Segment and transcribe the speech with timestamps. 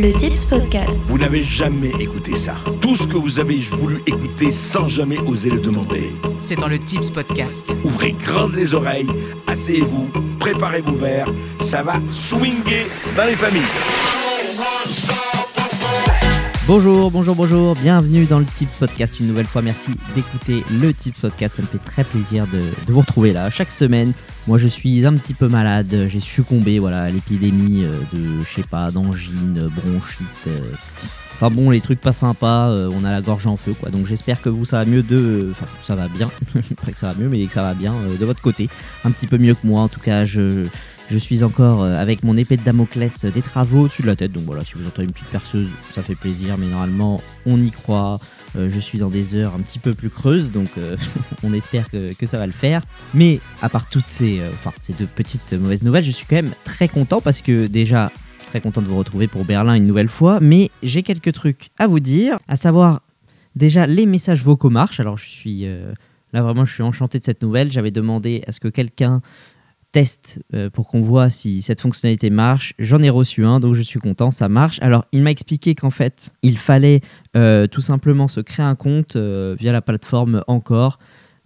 [0.00, 1.00] Le Tips Podcast.
[1.08, 2.54] Vous n'avez jamais écouté ça.
[2.80, 6.12] Tout ce que vous avez voulu écouter sans jamais oser le demander.
[6.38, 7.68] C'est dans le Tips Podcast.
[7.82, 9.08] Ouvrez grandes les oreilles,
[9.48, 10.08] asseyez-vous,
[10.38, 12.86] préparez vos verres, ça va swinguer
[13.16, 15.17] dans les familles.
[16.68, 19.62] Bonjour, bonjour, bonjour, bienvenue dans le Tips Podcast une nouvelle fois.
[19.62, 22.60] Merci d'écouter le Tips Podcast, ça me fait très plaisir de,
[22.92, 24.12] vous retrouver là chaque semaine.
[24.46, 28.54] Moi je suis un petit peu malade, j'ai succombé voilà, à l'épidémie euh, de, je
[28.56, 30.26] sais pas, d'angine, bronchite.
[30.46, 30.58] euh,
[31.36, 33.88] Enfin bon, les trucs pas sympas, euh, on a la gorge en feu quoi.
[33.88, 35.48] Donc j'espère que vous ça va mieux de.
[35.52, 36.30] Enfin, ça va bien.
[36.84, 38.68] pas que ça va mieux, mais que ça va bien de votre côté.
[39.06, 40.26] Un petit peu mieux que moi en tout cas.
[40.26, 40.66] Je,
[41.10, 44.16] je suis encore euh, avec mon épée de Damoclès euh, des travaux au-dessus de la
[44.16, 44.32] tête.
[44.32, 46.58] Donc voilà, si vous entendez une petite perceuse, ça fait plaisir.
[46.58, 48.20] Mais normalement, on y croit.
[48.56, 50.68] Euh, je suis dans des heures un petit peu plus creuses, donc
[51.42, 52.82] on espère que, ça va le faire.
[53.14, 54.40] Mais à part toutes ces,
[54.80, 58.10] ces deux petites mauvaises nouvelles, je suis quand même très content parce que déjà,
[58.46, 60.40] très content de vous retrouver pour Berlin une nouvelle fois.
[60.40, 63.02] Mais j'ai quelques trucs à vous dire, à savoir
[63.54, 65.00] déjà les messages vocaux marchent.
[65.00, 65.66] Alors je suis
[66.32, 67.70] là vraiment, je suis enchanté de cette nouvelle.
[67.70, 69.20] J'avais demandé à ce que quelqu'un
[69.92, 72.74] teste euh, pour qu'on voit si cette fonctionnalité marche.
[72.78, 74.78] J'en ai reçu un, donc je suis content, ça marche.
[74.82, 77.00] Alors, il m'a expliqué qu'en fait, il fallait
[77.36, 80.98] euh, tout simplement se créer un compte euh, via la plateforme Encore.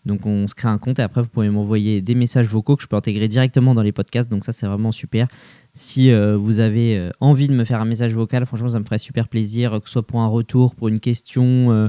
[0.04, 2.82] Donc, on se crée un compte et après, vous pouvez m'envoyer des messages vocaux que
[2.82, 4.28] je peux intégrer directement dans les podcasts.
[4.28, 5.28] Donc, ça, c'est vraiment super.
[5.74, 9.28] Si vous avez envie de me faire un message vocal, franchement, ça me ferait super
[9.28, 11.88] plaisir, que ce soit pour un retour, pour une question,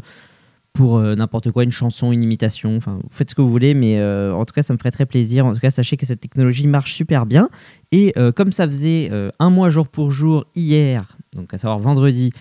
[0.73, 2.75] pour euh, n'importe quoi, une chanson, une imitation.
[2.77, 4.91] Enfin, vous faites ce que vous voulez, mais euh, en tout cas, ça me ferait
[4.91, 5.45] très plaisir.
[5.45, 7.47] En tout cas, sachez que cette technologie marche super bien.
[7.91, 12.31] Et euh, comme ça faisait un mois jour pour jour hier, donc à savoir vendredi,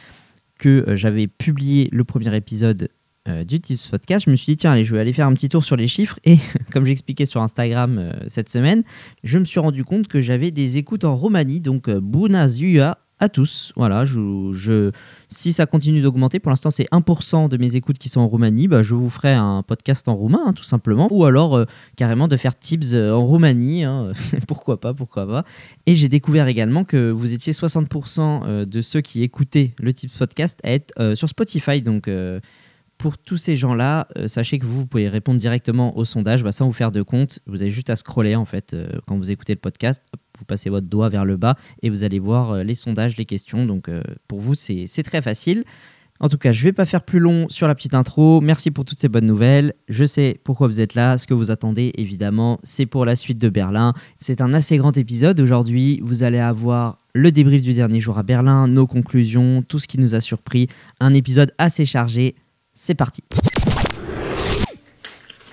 [0.59, 2.89] que j'avais publié le premier épisode
[3.47, 5.49] du Tips Podcast, je me suis dit, tiens, allez, je vais aller faire un petit
[5.49, 6.19] tour sur les chiffres.
[6.25, 6.39] Et
[6.73, 8.83] comme j'expliquais sur Instagram cette semaine,
[9.25, 11.61] je me suis rendu compte que j'avais des écoutes en Roumanie.
[11.61, 13.73] Donc, Bună ziua à tous.
[13.77, 14.91] Voilà, je-
[15.33, 18.69] si ça continue d'augmenter, pour l'instant c'est 1% de mes écoutes qui sont en Roumanie,
[18.69, 21.65] bah, je vous ferai un podcast en roumain hein, tout simplement, ou alors euh,
[21.97, 24.13] carrément de faire tips euh, en Roumanie, hein,
[24.47, 25.45] pourquoi pas, pourquoi pas.
[25.87, 30.17] Et j'ai découvert également que vous étiez 60% euh, de ceux qui écoutaient le tips
[30.17, 32.09] podcast à être sur Spotify, donc...
[32.99, 36.73] pour tous ces gens-là, sachez que vous, pouvez répondre directement au sondage bah, sans vous
[36.73, 37.41] faire de compte.
[37.47, 38.77] Vous avez juste à scroller en fait
[39.07, 40.01] quand vous écoutez le podcast.
[40.43, 43.25] Vous passez votre doigt vers le bas et vous allez voir euh, les sondages, les
[43.25, 43.65] questions.
[43.65, 45.65] Donc euh, pour vous, c'est c'est très facile.
[46.21, 48.41] En tout cas, je ne vais pas faire plus long sur la petite intro.
[48.41, 49.73] Merci pour toutes ces bonnes nouvelles.
[49.89, 51.19] Je sais pourquoi vous êtes là.
[51.19, 53.93] Ce que vous attendez, évidemment, c'est pour la suite de Berlin.
[54.21, 55.41] C'est un assez grand épisode.
[55.41, 59.89] Aujourd'hui, vous allez avoir le débrief du dernier jour à Berlin, nos conclusions, tout ce
[59.89, 60.69] qui nous a surpris.
[61.01, 62.37] Un épisode assez chargé.
[62.73, 63.25] C'est parti.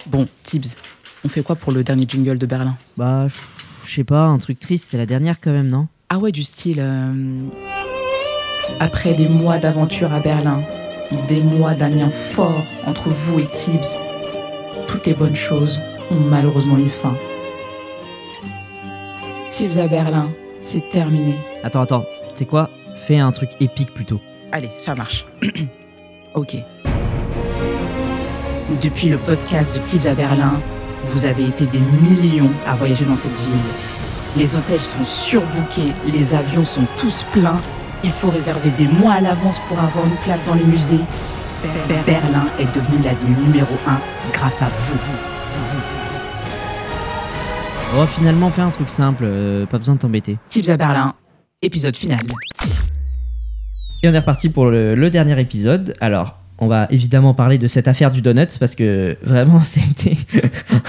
[0.05, 0.75] Bon, Tibbs,
[1.25, 2.77] on fait quoi pour le dernier jingle de Berlin?
[2.95, 3.58] Bah, pff,
[3.89, 5.87] je sais pas, un truc triste, c'est la dernière quand même, non?
[6.09, 6.77] Ah ouais, du style.
[6.79, 7.11] euh,
[8.79, 10.61] Après des mois d'aventure à Berlin,
[11.27, 13.97] des mois d'un lien fort entre vous et Tibbs,
[14.87, 17.15] toutes les bonnes choses ont malheureusement une fin.
[19.49, 20.29] Tibbs à Berlin,
[20.61, 21.33] c'est terminé.
[21.63, 22.05] Attends, attends,
[22.35, 22.69] c'est quoi?
[22.95, 24.19] Fais un truc épique plutôt.
[24.51, 25.25] Allez, ça marche.
[26.35, 26.57] ok.
[28.81, 30.61] Depuis le podcast de Tibbs à Berlin,
[31.13, 33.59] vous avez été des millions à voyager dans cette ville.
[34.37, 37.59] Les hôtels sont surbookés, les avions sont tous pleins.
[38.03, 40.99] Il faut réserver des mois à l'avance pour avoir une place dans les musées.
[41.87, 43.97] Ber- Berlin est devenue la ville numéro un
[44.31, 44.99] grâce à vous.
[47.97, 50.37] Oh, finalement, fais un truc simple, euh, pas besoin de t'embêter.
[50.49, 51.15] Tibbs à Berlin,
[51.63, 52.19] épisode final.
[54.03, 55.95] Et on est reparti pour le, le dernier épisode.
[55.99, 60.17] Alors, on va évidemment parler de cette affaire du donut parce que vraiment, c'était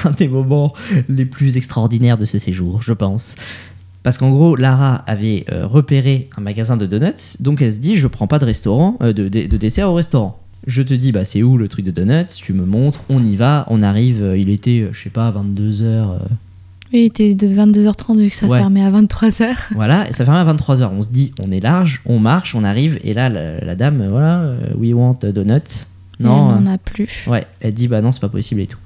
[0.04, 0.72] un des moments
[1.08, 3.36] les plus extraordinaires de ce séjour, je pense.
[4.02, 7.96] Parce qu'en gros, Lara avait euh, repéré un magasin de donuts, donc elle se dit
[7.96, 10.40] je prends pas de restaurant, euh, de, de- de dessert au restaurant.
[10.66, 13.36] Je te dis bah c'est où le truc de donuts, tu me montres, on y
[13.36, 16.18] va, on arrive, euh, il était je sais pas 22h
[16.92, 18.58] Oui, il était de 22h30 vu que ça Ouais.
[18.58, 19.54] fermait à 23h.
[19.74, 20.88] Voilà, et ça ferme à 23h.
[20.92, 24.00] On se dit, on est large, on marche, on arrive, et là, la, la dame,
[24.00, 25.86] euh, voilà, euh, we want a donut.
[26.18, 27.24] Non, on euh, n'en a plus.
[27.28, 28.78] ouais, elle dit, bah non, c'est pas possible et tout.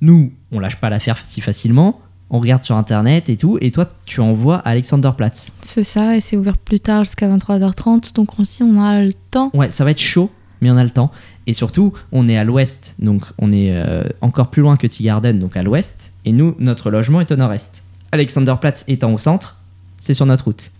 [0.00, 3.88] Nous, on lâche pas l'affaire si facilement, on regarde sur internet et tout, et toi,
[4.04, 5.52] tu envoies à Alexanderplatz.
[5.64, 8.14] C'est ça, et c'est ouvert plus tard jusqu'à 23h30.
[8.14, 9.50] Donc on on a le temps.
[9.54, 10.30] Ouais, ça va être chaud,
[10.60, 11.10] mais on a le temps.
[11.46, 15.04] Et surtout, on est à l'ouest, donc on est euh, encore plus loin que Tea
[15.04, 17.84] Garden, donc à l'ouest, et nous, notre logement est au nord-est.
[18.12, 19.58] Alexanderplatz étant au centre,
[20.00, 20.70] c'est sur notre route.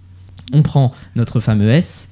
[0.52, 2.08] On prend notre fameux S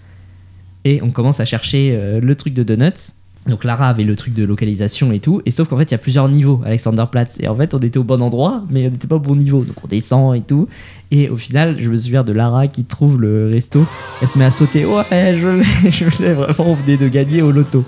[0.84, 3.12] et on commence à chercher euh, le truc de donuts.
[3.46, 5.94] Donc Lara avait le truc de localisation et tout, et sauf qu'en fait il y
[5.96, 9.08] a plusieurs niveaux Alexanderplatz, et en fait on était au bon endroit, mais on n'était
[9.08, 10.68] pas au bon niveau, donc on descend et tout,
[11.10, 13.84] et au final je me souviens de Lara qui trouve le resto,
[14.20, 17.42] elle se met à sauter, ouais je l'ai, je l'ai vraiment, on venait de gagner
[17.42, 17.84] au loto.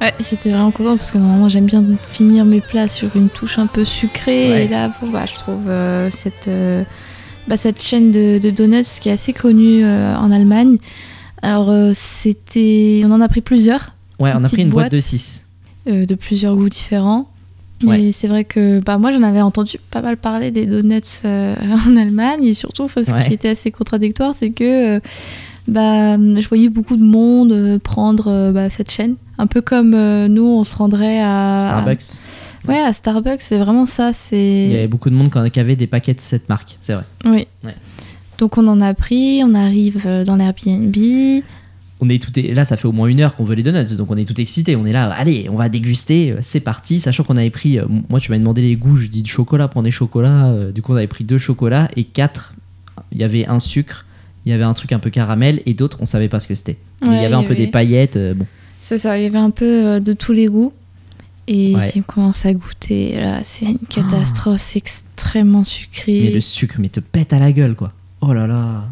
[0.00, 3.58] Ouais, j'étais vraiment contente parce que normalement j'aime bien finir mes plats sur une touche
[3.58, 4.50] un peu sucrée.
[4.50, 4.64] Ouais.
[4.64, 6.82] Et là, bon, bah, je trouve euh, cette, euh,
[7.48, 10.78] bah, cette chaîne de, de donuts qui est assez connue euh, en Allemagne.
[11.42, 13.02] Alors, c'était.
[13.04, 14.92] On en a pris plusieurs, Ouais, on a pris une boîte, boîte.
[14.92, 15.42] de 6.
[15.88, 17.28] euh, de plusieurs goûts différents.
[17.82, 18.02] Ouais.
[18.02, 21.96] Et c'est vrai que bah, moi j'en avais entendu pas mal parler des donuts en
[21.96, 24.98] Allemagne et surtout enfin, ce qui était assez contradictoire c'est que
[25.66, 30.44] bah, je voyais beaucoup de monde prendre bah, cette chaîne un peu comme euh, nous
[30.46, 32.04] on se rendrait à Starbucks.
[32.68, 34.12] Ouais, à Starbucks, c'est vraiment ça.
[34.32, 36.76] Il y avait C'est beaucoup de monde quand- qui avait des paquets de cette marque,
[36.80, 37.04] c'est vrai.
[37.24, 37.46] oui.
[37.64, 37.74] Ouais.
[38.38, 40.94] Donc on en a pris, on arrive euh, dans l'Airbnb.
[42.02, 44.10] On est tout là, ça fait au moins une heure qu'on veut les donuts, donc
[44.10, 44.74] on est tout excité.
[44.76, 47.00] On est là, allez, on va déguster, euh, c'est parti.
[47.00, 47.78] Sachant qu'on avait pris,
[48.08, 50.52] moi tu m'as demandé les goûts, je dis du chocolat, prends des chocolats.
[50.74, 52.54] du coup, on avait pris deux chocolats et quatre.
[53.12, 54.06] Il y avait un sucre,
[54.46, 56.54] il y avait un truc un peu caramel et d'autres, on savait pas ce que
[56.54, 56.78] c'était.
[57.02, 58.16] Il y avait un peu des paillettes.
[58.36, 58.46] bon,
[58.80, 60.72] C'est ça, il y avait un peu euh, de tous les goûts.
[61.46, 61.92] Et Ouais.
[61.96, 63.16] on commence à goûter.
[63.20, 66.22] Là, c'est une catastrophe, c'est extrêmement sucré.
[66.24, 67.92] mais le sucre, mais te pète à la gueule, quoi.
[68.20, 68.84] Oh là là.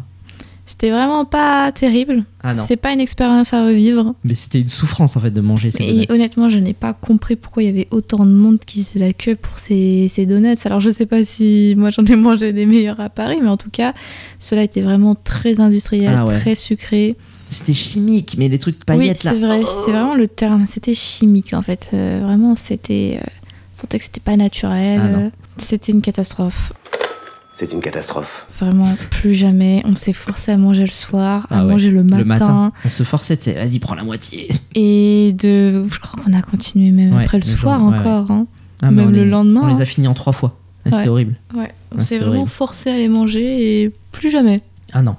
[0.65, 2.23] C'était vraiment pas terrible.
[2.43, 2.63] Ah non.
[2.67, 4.13] c'est pas une expérience à revivre.
[4.23, 6.05] Mais c'était une souffrance en fait de manger ces Et donuts.
[6.09, 9.13] honnêtement, je n'ai pas compris pourquoi il y avait autant de monde qui faisait la
[9.13, 10.55] queue pour ces, ces donuts.
[10.65, 13.57] Alors, je sais pas si moi j'en ai mangé des meilleurs à Paris, mais en
[13.57, 13.93] tout cas,
[14.37, 16.39] cela était vraiment très industriel, Ah ouais.
[16.39, 17.15] très sucré.
[17.49, 19.31] C'était chimique, mais les trucs Oui, paillettes là.
[19.31, 20.65] c'est vrai, c'est vraiment le terme.
[20.67, 21.89] C'était chimique en fait.
[21.93, 23.19] Euh, vraiment, c'était.
[23.21, 23.25] Euh,
[23.75, 24.99] on sentait que c'était pas naturel.
[25.03, 25.17] Ah.
[25.19, 26.73] Euh, C'était une catastrophe.
[27.55, 28.45] C'est une catastrophe.
[28.59, 29.81] Vraiment, plus jamais.
[29.85, 32.17] On s'est forcé à manger le soir, à Ah ouais, manger le matin.
[32.19, 34.47] Le matin, on se forçait de, vas-y, prends la moitié.
[34.75, 35.83] Et de.
[35.91, 38.31] Je crois qu'on a continué même Ouais, après le le soir jour, ouais, encore.
[38.31, 38.47] hein.
[38.81, 39.81] Ah, Même le les- lendemain, On les hein.
[39.81, 40.57] a finis en trois fois.
[40.85, 41.35] C'était horrible.
[41.53, 44.59] Ouais, on s'est vraiment forcé à les manger et plus jamais.
[44.93, 45.17] Ah non,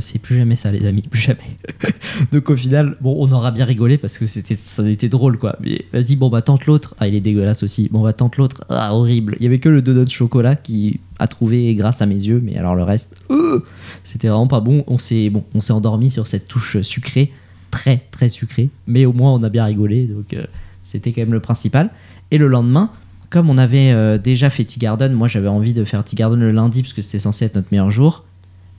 [0.00, 1.56] ça c'est plus jamais ça, les amis, plus jamais.
[2.32, 5.56] Donc au final, bon, on aura bien rigolé parce que c'était, ça était drôle quoi.
[5.60, 6.94] Mais vas-y, bon bah tente l'autre.
[6.98, 7.88] Ah, il est dégueulasse aussi.
[7.90, 8.64] Bon bah tente l'autre.
[8.68, 9.36] Ah, horrible.
[9.40, 12.56] Il y avait que le donut chocolat qui a trouvé grâce à mes yeux, mais
[12.56, 13.60] alors le reste, euh,
[14.04, 14.84] c'était vraiment pas bon.
[14.86, 17.32] On s'est, bon, on s'est endormi sur cette touche sucrée,
[17.70, 20.44] très très sucrée, mais au moins on a bien rigolé, donc euh,
[20.82, 21.90] c'était quand même le principal.
[22.30, 22.90] Et le lendemain.
[23.28, 26.38] Comme on avait euh, déjà fait Tea Garden, moi j'avais envie de faire Tea Garden
[26.38, 28.24] le lundi parce que c'était censé être notre meilleur jour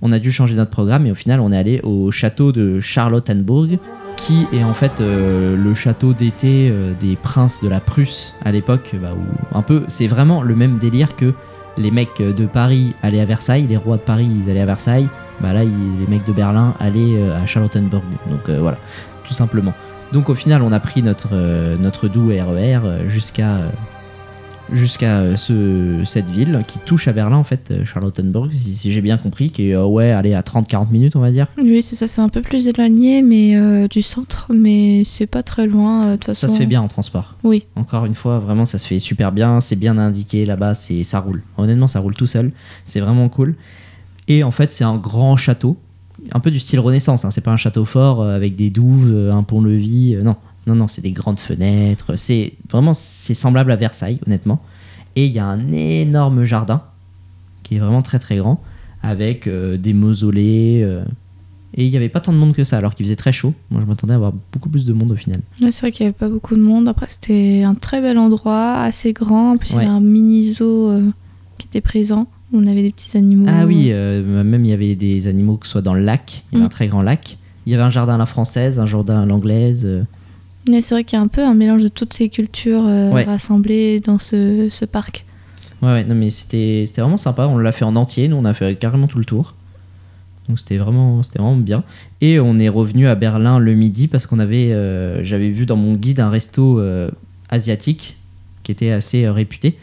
[0.01, 2.79] on a dû changer notre programme et au final on est allé au château de
[2.79, 3.79] Charlottenburg
[4.15, 8.51] qui est en fait euh, le château d'été euh, des princes de la Prusse à
[8.51, 11.33] l'époque bah, où un peu c'est vraiment le même délire que
[11.77, 15.09] les mecs de Paris allaient à Versailles les rois de Paris ils allaient à Versailles
[15.39, 18.03] bah là les mecs de Berlin allaient euh, à Charlottenburg.
[18.29, 18.77] Donc euh, voilà
[19.23, 19.73] tout simplement.
[20.13, 23.69] Donc au final on a pris notre euh, notre doux RER euh, jusqu'à euh,
[24.71, 28.91] jusqu'à euh, ce, cette ville qui touche à Berlin en fait, euh, Charlottenburg, si, si
[28.91, 31.47] j'ai bien compris, qui est euh, ouais, allez à 30-40 minutes on va dire.
[31.57, 35.43] Oui, c'est ça, c'est un peu plus éloigné mais euh, du centre, mais c'est pas
[35.43, 36.47] très loin de toute façon.
[36.47, 37.35] Ça se fait bien en transport.
[37.43, 37.65] Oui.
[37.75, 41.19] Encore une fois, vraiment ça se fait super bien, c'est bien indiqué là-bas, c'est ça
[41.19, 41.43] roule.
[41.57, 42.51] Honnêtement, ça roule tout seul,
[42.85, 43.55] c'est vraiment cool.
[44.27, 45.77] Et en fait, c'est un grand château,
[46.33, 47.23] un peu du style Renaissance.
[47.23, 47.31] Hein.
[47.31, 50.17] C'est pas un château fort avec des douves, un pont-levis.
[50.21, 50.35] non,
[50.67, 52.15] non, non, c'est des grandes fenêtres.
[52.17, 54.61] C'est vraiment c'est semblable à Versailles, honnêtement.
[55.15, 56.81] Et il y a un énorme jardin
[57.63, 58.61] qui est vraiment très très grand
[59.01, 60.81] avec euh, des mausolées.
[60.83, 61.03] euh,
[61.75, 63.53] et il n'y avait pas tant de monde que ça, alors qu'il faisait très chaud.
[63.71, 65.41] Moi, je m'attendais à avoir beaucoup plus de monde au final.
[65.59, 66.87] C'est vrai qu'il y avait pas beaucoup de monde.
[66.87, 69.53] Après, c'était un très bel endroit, assez grand.
[69.53, 69.83] En plus, il y Ouais.
[69.83, 71.09] avait un mini zoo euh,
[71.59, 72.25] qui était présent.
[72.53, 73.45] On avait des petits animaux.
[73.49, 76.43] Ah oui, euh, même il y avait des animaux que ce soit dans le lac,
[76.51, 76.65] il y avait Mm.
[76.65, 77.37] un très grand lac.
[77.65, 79.83] Il y avait un jardin à la française, un jardin à l'anglaise.
[79.85, 80.03] euh,
[80.69, 83.11] Mais c'est vrai qu'il y a un peu un mélange de toutes ces cultures euh,
[83.11, 83.23] Ouais.
[83.23, 85.25] rassemblées dans ce, ce parc.
[85.81, 87.47] Ouais, ouais, non mais c'était c'était vraiment sympa.
[87.47, 89.53] On l'a fait en entier, nous on a fait carrément tout le tour.
[90.49, 91.83] Donc c'était vraiment, c'était vraiment bien.
[92.21, 95.75] Et on est revenu à Berlin le midi parce qu'on avait, euh, j'avais vu dans
[95.75, 97.11] mon guide un resto euh,
[97.49, 98.17] asiatique
[98.63, 99.77] qui était assez réputé.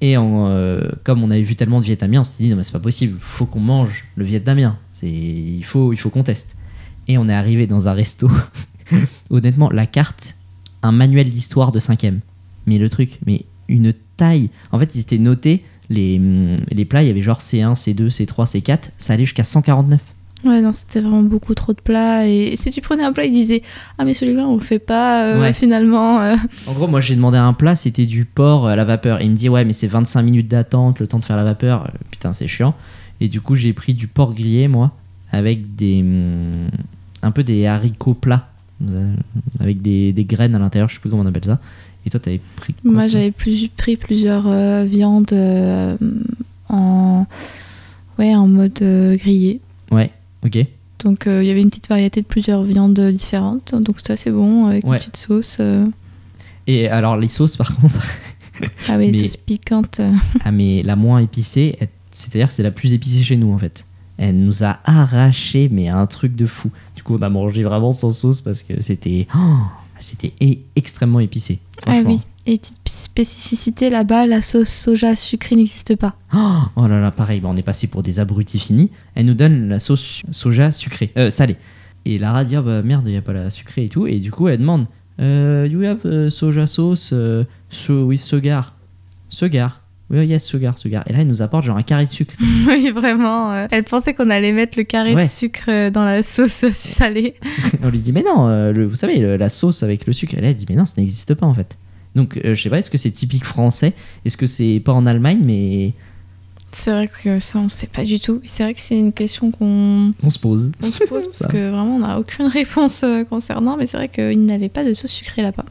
[0.00, 2.62] Et en, euh, comme on avait vu tellement de Vietnamiens, on s'était dit non mais
[2.62, 4.78] c'est pas possible, faut qu'on mange le vietnamien.
[4.92, 6.54] C'est, il faut, il faut qu'on teste.
[7.08, 8.30] Et on est arrivé dans un resto.
[9.30, 10.36] Honnêtement, la carte,
[10.82, 12.18] un manuel d'histoire de 5ème.
[12.66, 14.50] Mais le truc, mais une taille.
[14.72, 16.20] En fait, ils étaient notés, les,
[16.72, 20.00] les plats, il y avait genre C1, C2, C3, C4, ça allait jusqu'à 149.
[20.44, 22.26] Ouais, non, c'était vraiment beaucoup trop de plats.
[22.28, 23.62] Et si tu prenais un plat, ils disaient
[23.98, 25.52] Ah, mais celui-là, on le fait pas euh, Ouais.
[25.52, 26.20] finalement.
[26.20, 26.36] euh.
[26.66, 29.20] En gros, moi j'ai demandé un plat, c'était du porc à la vapeur.
[29.22, 31.84] Il me dit, ouais, mais c'est 25 minutes d'attente, le temps de faire la vapeur.
[31.86, 32.74] Euh, Putain, c'est chiant.
[33.20, 34.92] Et du coup, j'ai pris du porc grillé, moi,
[35.32, 36.00] avec des.
[36.02, 36.68] hum,
[37.22, 38.48] un peu des haricots plats.
[39.60, 41.58] Avec des, des graines à l'intérieur, je sais plus comment on appelle ça.
[42.04, 45.96] Et toi, t'avais pris quoi, Moi, j'avais plus, pris plusieurs euh, viandes euh,
[46.68, 47.26] en,
[48.18, 49.60] ouais, en mode euh, grillé.
[49.90, 50.10] Ouais,
[50.44, 50.58] ok.
[51.00, 53.74] Donc, il y avait une petite variété de plusieurs viandes différentes.
[53.74, 54.96] Donc, c'était assez bon avec Ouais.
[54.96, 55.58] une petite sauce.
[56.66, 58.00] Et alors, les sauces, par contre,
[58.88, 60.00] Ah oui, Mais- sauce piquante.
[60.00, 60.12] euh.
[60.44, 61.76] ah, mais la moins épicée,
[62.10, 63.84] c'est-à-dire c'est la plus épicée chez nous, en fait.
[64.18, 66.70] Elle nous a arraché, mais un truc de fou.
[67.06, 69.28] Coup, on a mangé vraiment sans sauce parce que c'était.
[69.32, 69.38] oh,
[70.00, 70.32] c'était
[70.74, 71.60] extrêmement épicé.
[71.86, 72.20] Ah oui.
[72.46, 76.16] Et petite spécificité là-bas, la sauce soja sucrée n'existe pas.
[76.34, 78.90] Oh, oh là là, pareil, bah, on est passé pour des abrutis finis.
[79.14, 81.56] Elle nous donne la sauce soja sucrée, euh, salée.
[82.04, 84.08] Et Lara dit, ah bah merde, il n'y a pas la sucrée et tout.
[84.08, 84.86] Et du coup, elle demande,
[85.20, 87.14] euh, you have euh, soja sauce
[87.70, 88.74] so, with sugar.
[89.28, 89.80] Sugar.
[90.08, 91.02] Oui, yes, sugar, sugar.
[91.08, 92.34] Et là, elle nous apporte genre un carré de sucre.
[92.68, 93.52] oui, vraiment.
[93.52, 95.24] euh, Elle pensait qu'on allait mettre le carré Ouais.
[95.24, 97.34] de sucre euh, dans la sauce salée.
[97.82, 100.34] on lui dit, mais non, euh, le- vous savez, le- la sauce avec le sucre.
[100.34, 101.76] Et là, elle dit, mais non, ça n'existe pas en fait.
[102.14, 103.94] Donc, euh, je sais pas, est-ce que c'est typique français?
[104.24, 105.92] Est-ce que c'est pas en Allemagne, mais
[106.72, 108.40] C'est vrai que ça, on sait pas du tout.
[108.44, 111.70] C'est vrai que c'est une question qu'on on se pose on se pose parce que
[111.70, 113.76] vraiment, on n'a aucune réponse concernant.
[113.76, 115.64] Mais c'est vrai qu'il n'avait pas de sauce sucrée là-bas.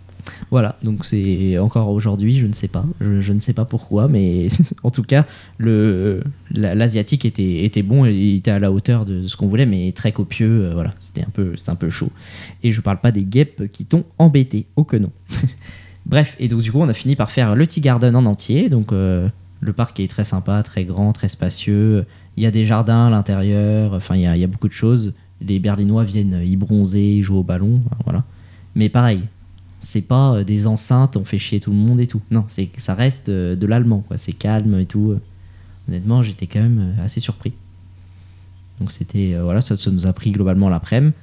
[0.52, 4.48] Voilà, donc c'est encore aujourd'hui, je ne sais pas, je, ne sais pas pourquoi, mais
[4.84, 5.26] en tout cas,
[5.60, 10.12] l'asiatique était, était bon il était à la hauteur de ce qu'on voulait, mais très
[10.12, 12.12] copieux, euh, voilà, c'était un peu un peu chaud.
[12.64, 15.12] Et je parle pas des guêpes qui t'ont embêté, oh que non.
[16.06, 18.70] Bref, et donc du coup, on a fini par faire le Tea Garden en entier,
[18.70, 19.28] donc euh,
[19.60, 22.06] le parc est très sympa, très grand, très spacieux.
[22.38, 24.74] Il y a des jardins à l'intérieur, enfin il y a, y a beaucoup de
[24.74, 25.14] choses.
[25.42, 28.24] Les Berlinois viennent y bronzer, y jouer au ballon, enfin, voilà.
[28.76, 29.22] Mais pareil,
[29.86, 32.22] c'est pas euh, des enceintes, on fait chier tout le monde et tout.
[32.32, 34.18] Non, c'est ça reste euh, de l'allemand, quoi.
[34.18, 35.16] C'est calme et tout.
[35.88, 37.54] Honnêtement, j'étais quand même euh, assez surpris.
[38.80, 41.14] Donc c'était euh, voilà, ça, nous a pris globalement l'après-midi.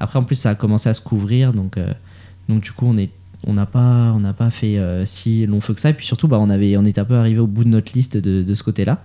[0.00, 1.92] Après, en plus, ça a commencé à se couvrir, donc euh,
[2.48, 3.10] donc du coup, on est
[3.46, 5.90] on n'a pas on n'a pas fait euh, si long feu que ça.
[5.90, 7.92] Et puis surtout, bah, on avait on était un peu arrivé au bout de notre
[7.92, 9.02] liste de, de ce côté-là.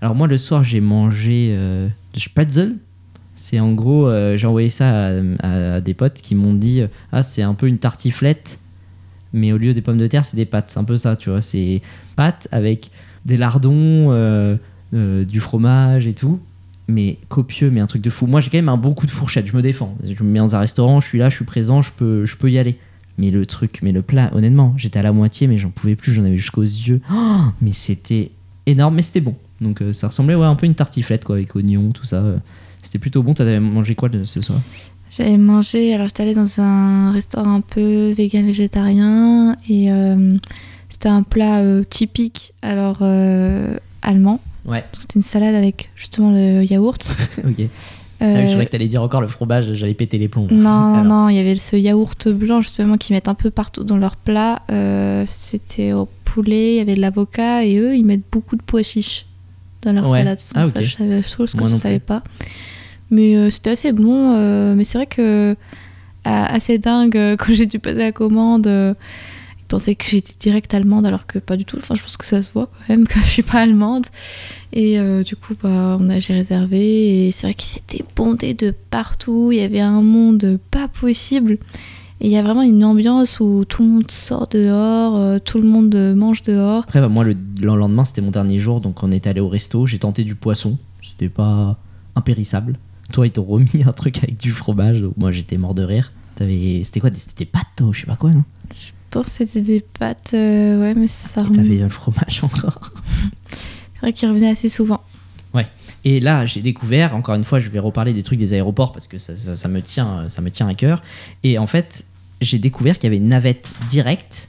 [0.00, 2.76] Alors moi, le soir, j'ai mangé euh, du Spätzle.
[3.38, 7.22] C'est en gros, euh, j'ai envoyé ça à, des potes qui m'ont dit euh, Ah,
[7.22, 8.58] c'est un peu une tartiflette,
[9.32, 10.68] mais au lieu des pommes de terre, c'est des pâtes.
[10.68, 11.40] C'est un peu ça, tu vois.
[11.40, 11.80] C'est
[12.16, 12.90] pâtes avec
[13.24, 14.56] des lardons, euh,
[14.92, 16.40] du fromage et tout.
[16.88, 18.26] Mais copieux, mais un truc de fou.
[18.26, 19.96] Moi, j'ai quand même un bon coup de fourchette, je me défends.
[20.04, 22.36] Je me mets dans un restaurant, je suis là, je suis présent, je peux, je
[22.36, 22.76] peux y aller.
[23.18, 26.12] Mais le truc, mais le plat, honnêtement, j'étais à la moitié, mais j'en pouvais plus,
[26.12, 27.00] j'en avais jusqu'aux yeux.
[27.12, 28.32] Oh, mais c'était
[28.66, 29.36] énorme, mais c'était bon.
[29.60, 32.24] Donc ça ressemblait ouais, un peu à une tartiflette, quoi, avec oignons, tout ça.
[32.82, 33.34] C'était plutôt bon.
[33.34, 34.60] T'avais mangé quoi de- ce soir?
[35.10, 40.36] J'avais mangé, alors j'étais allée dans un restaurant un peu vegan végétarien et euh,
[40.90, 44.40] c'était un plat euh, typique, alors euh, allemand.
[44.66, 47.10] Ouais, C'était une salade avec justement le yaourt.
[47.38, 47.54] ok.
[48.20, 50.46] Ah Euh, oui, je croyais que t'allais dire encore le fromage, j'allais péter les plombs.
[50.50, 51.04] non, Alors.
[51.04, 54.16] non, il y avait ce yaourt blanc justement qu'ils mettent un peu partout dans leur
[54.16, 54.60] plat.
[54.70, 58.62] Euh, c'était au poulet, il y avait de l'avocat et eux ils mettent beaucoup de
[58.62, 59.24] pois chiches
[59.82, 60.18] dans leur Ouais.
[60.20, 60.38] salade.
[60.54, 62.22] Ah, Ça, je savais chose que Moi je non savais pas.
[63.10, 64.34] Mais euh, c'était assez bon.
[64.36, 65.56] euh, mais c'est vrai que
[66.24, 68.66] à- assez dingue euh, quand j'ai dû passer la commande.
[68.66, 68.94] euh,
[69.60, 71.76] ils pensaient que j'étais direct allemande alors que pas du tout.
[71.76, 74.06] Enfin, je pense que ça se voit quand même que je suis pas allemande.
[74.72, 78.54] Et euh, du coup, bah, on a j'ai réservé et c'est vrai qu'ils étaient bondés
[78.54, 79.50] de partout.
[79.52, 81.58] Il y avait un monde pas possible.
[82.20, 85.60] Et il y a vraiment une ambiance où tout le monde sort dehors, euh, tout
[85.60, 86.82] le monde euh, mange dehors.
[86.82, 89.48] Après, bah, moi, le, le lendemain, c'était mon dernier jour, donc on est allé au
[89.48, 89.86] resto.
[89.86, 91.78] J'ai tenté du poisson, c'était pas
[92.16, 92.76] impérissable.
[93.12, 96.12] Toi, ils t'ont remis un truc avec du fromage, donc moi, j'étais mort de rire.
[96.34, 98.42] T'avais- C'était quoi C'était des pâtes, toi, je sais pas quoi, non?
[98.74, 102.92] Je pense que c'était des pâtes, euh, ouais, mais ça Et t'avais le fromage encore?
[103.94, 105.00] C'est vrai qu'ils revenaient assez souvent.
[106.04, 109.08] Et là, j'ai découvert, encore une fois, je vais reparler des trucs des aéroports parce
[109.08, 111.02] que ça, ça- ça me, tient, ça me tient à cœur.
[111.42, 112.06] Et en fait,
[112.40, 114.48] j'ai découvert qu'il y avait une navette directe,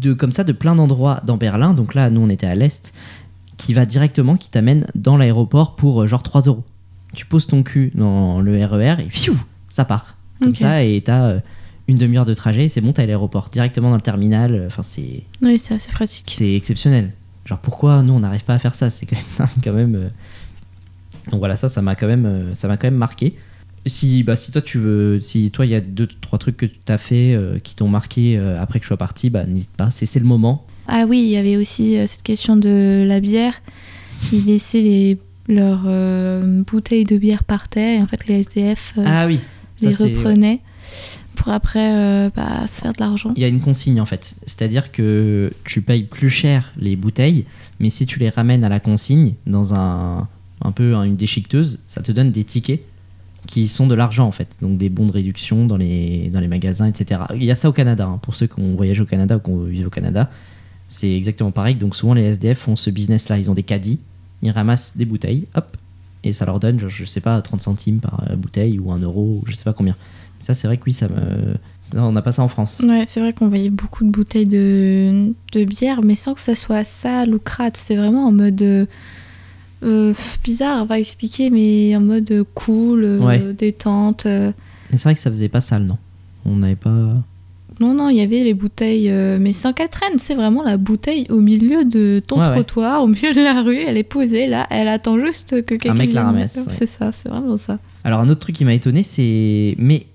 [0.00, 1.74] de, comme ça, de plein d'endroits dans Berlin.
[1.74, 2.94] Donc là, nous, on était à l'est,
[3.56, 6.64] qui va directement, qui t'amène dans l'aéroport pour euh, genre 3 euros.
[7.14, 9.36] Tu poses ton cul dans le RER et fiou,
[9.70, 10.16] ça part.
[10.40, 11.40] Comme ça, et t'as euh,
[11.86, 14.64] une demi-heure de trajet, c'est bon, t'as l'aéroport directement dans le terminal.
[14.66, 16.30] Enfin, c'est Oui, c'est assez pratique.
[16.34, 17.12] c'est exceptionnel.
[17.44, 18.88] Genre pourquoi nous on n'arrive pas à faire ça?
[18.88, 20.08] C'est quand même, quand même euh,
[21.30, 23.34] donc voilà ça ça m'a quand même ça m'a quand même marqué.
[23.86, 26.66] Si bah si toi tu veux si toi il y a deux trois trucs que
[26.66, 29.74] tu as fait euh, qui t'ont marqué euh, après que je sois parti bah n'hésite
[29.74, 30.66] pas c'est c'est le moment.
[30.86, 33.54] Ah oui, il y avait aussi euh, cette question de la bière.
[34.32, 35.18] Ils laissaient les,
[35.48, 35.84] leurs
[36.66, 39.40] bouteilles de bière par terre et en fait les SDF ah oui.
[39.78, 40.60] ça, les reprenaient
[41.36, 43.32] pour après bah, se faire de l'argent.
[43.36, 47.46] Il y a une consigne en fait, c'est-à-dire que tu payes plus cher les bouteilles,
[47.78, 50.28] mais si tu les ramènes à la consigne dans un
[50.62, 52.82] un peu une déchiqueteuse, ça te donne des tickets
[53.50, 56.46] qui sont de l'argent en fait, donc des bons de réduction dans les, dans les
[56.46, 57.22] magasins, etc.
[57.34, 59.40] Il y a ça au Canada, hein, pour ceux qui ont voyagé au Canada ou
[59.40, 60.30] qui ont vécu au Canada.
[60.88, 61.74] C'est exactement pareil.
[61.74, 63.38] Donc souvent les SDF font ce business-là.
[63.38, 63.98] Ils ont des caddies,
[64.42, 65.76] ils ramassent des bouteilles, hop,
[66.22, 68.98] et ça leur donne, je, je sais pas, 30 centimes par euh, bouteille ou 1
[68.98, 69.96] euro, je sais pas combien.
[70.38, 71.08] Ça, c'est vrai que oui, ça
[71.96, 72.80] on n'a pas ça en France.
[72.86, 76.54] Ouais, c'est vrai qu'on voyait beaucoup de bouteilles de, de bière, mais sans que ça
[76.54, 77.76] soit sale ou crade.
[77.76, 78.86] C'est vraiment en mode
[79.82, 83.52] euh, euh, bizarre, on va expliquer, mais en mode cool, euh, Ouais.
[83.54, 84.26] détente.
[84.26, 84.52] euh.
[84.90, 85.98] Mais c'est vrai que ça faisait pas sale, non?
[86.44, 87.14] On n'avait pas.
[87.80, 90.18] Non, non, il y avait les bouteilles, euh, mais sans traînent.
[90.18, 92.52] C'est vraiment la bouteille au milieu de ton Ouais, ouais.
[92.54, 93.78] trottoir, au milieu de la rue.
[93.78, 95.94] Elle est posée là, elle attend juste que quelqu'un.
[95.94, 96.34] mec la vienne.
[96.34, 96.72] ramasse, ouais.
[96.72, 97.78] C'est ça, c'est vraiment ça.
[98.04, 99.74] Alors un autre truc qui m'a étonné, c'est...
[99.78, 100.06] Mais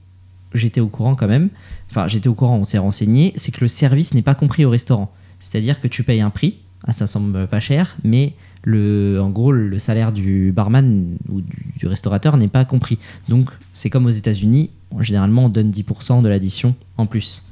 [0.53, 1.49] j'étais au courant quand même,
[1.89, 4.69] enfin j'étais au courant, on s'est renseigné, c'est que le service n'est pas compris au
[4.69, 5.11] restaurant.
[5.39, 6.57] C'est-à-dire que tu payes un prix,
[6.87, 8.33] ah, ça semble pas cher, mais
[8.65, 12.97] le, en gros le salaire du barman ou du, du restaurateur n'est pas compris.
[13.29, 14.69] Donc c'est comme aux États-Unis,
[14.99, 17.43] généralement on donne 10% de l'addition en plus.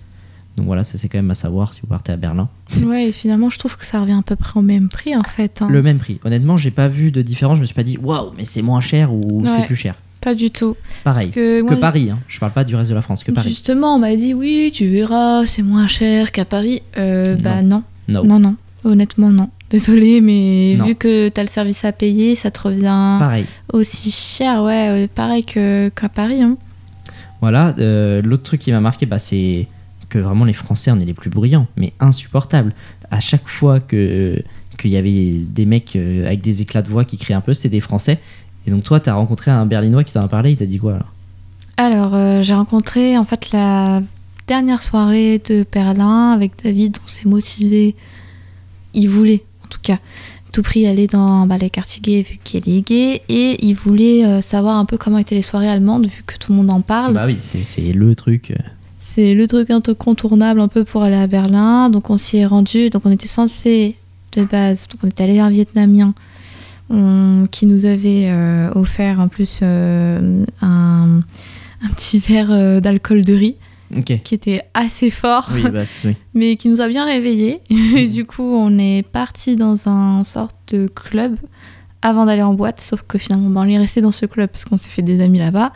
[0.58, 2.48] Donc voilà, ça c'est quand même à savoir si vous partez à Berlin.
[2.86, 5.24] Ouais, et finalement, je trouve que ça revient à peu près au même prix en
[5.24, 5.62] fait.
[5.64, 5.68] hein.
[5.70, 6.20] Le même prix.
[6.24, 8.80] Honnêtement, j'ai pas vu de différence, je me suis pas dit waouh, mais c'est moins
[8.82, 9.50] cher ou Ouais.
[9.50, 9.96] c'est plus cher.
[10.22, 10.76] Pas du tout.
[11.04, 11.26] Pareil.
[11.26, 12.20] Parce que, Paris, hein.
[12.28, 13.50] je parle pas du reste de la France, que Paris.
[13.50, 16.82] Justement, on m'a dit oui, tu verras, c'est moins cher qu'à Paris.
[16.98, 17.84] Euh, bah non.
[18.08, 18.24] No.
[18.24, 19.50] non, non, honnêtement non.
[19.74, 20.86] Désolée, mais Non.
[20.86, 23.46] vu que t'as le service à payer, ça te revient Pareil.
[23.74, 26.42] aussi cher, ouais, pareil qu'à Paris.
[26.44, 26.58] Hein.
[27.42, 29.68] Voilà, euh, l'autre truc qui m'a marqué, bah, c'est
[30.10, 32.72] que vraiment les Français, on est les plus bruyants, mais insupportables.
[33.12, 34.42] À chaque fois que
[34.78, 37.54] qu'il y avait des mecs euh, avec des éclats de voix qui crient un peu,
[37.54, 38.20] c'était des Français.
[38.68, 40.94] Et donc toi, t'as rencontré un Berlinois qui t'en a parlé, il t'a dit quoi
[40.94, 41.12] alors?
[41.78, 44.02] Alors, euh, j'ai rencontré en fait la
[44.48, 46.98] dernière soirée de Berlin avec David.
[47.04, 47.96] On s'est motivé.
[48.94, 49.98] Il voulait, tout cas,
[50.52, 53.22] tout prix aller dans bah, les quartiers gays vu qu'il est gay.
[53.30, 56.52] Et il voulait euh, savoir un peu comment étaient les soirées allemandes vu que tout
[56.52, 57.14] le monde en parle.
[57.14, 58.52] Bah oui, c'est- le truc.
[58.52, 58.56] euh,
[59.00, 61.90] C'est le truc incontournable un peu pour aller à Berlin.
[61.90, 62.90] Donc on s'y est rendu.
[62.90, 63.96] Donc on était censé
[64.34, 64.88] de base.
[64.90, 66.14] Donc on était allé à un Vietnamien
[66.90, 71.20] on- qui nous avait euh, offert en plus euh, un,
[71.84, 73.56] un petit verre euh, d'alcool de riz
[74.24, 76.16] Qui était assez fort, Oui, bah oui.
[76.34, 77.62] mais qui nous a bien réveillés.
[77.96, 81.36] Et du coup on est parti dans un sorte de club
[82.02, 82.80] avant d'aller en boîte.
[82.82, 85.22] Sauf que finalement bah, on est resté dans ce club parce qu'on s'est fait des
[85.22, 85.72] amis là-bas.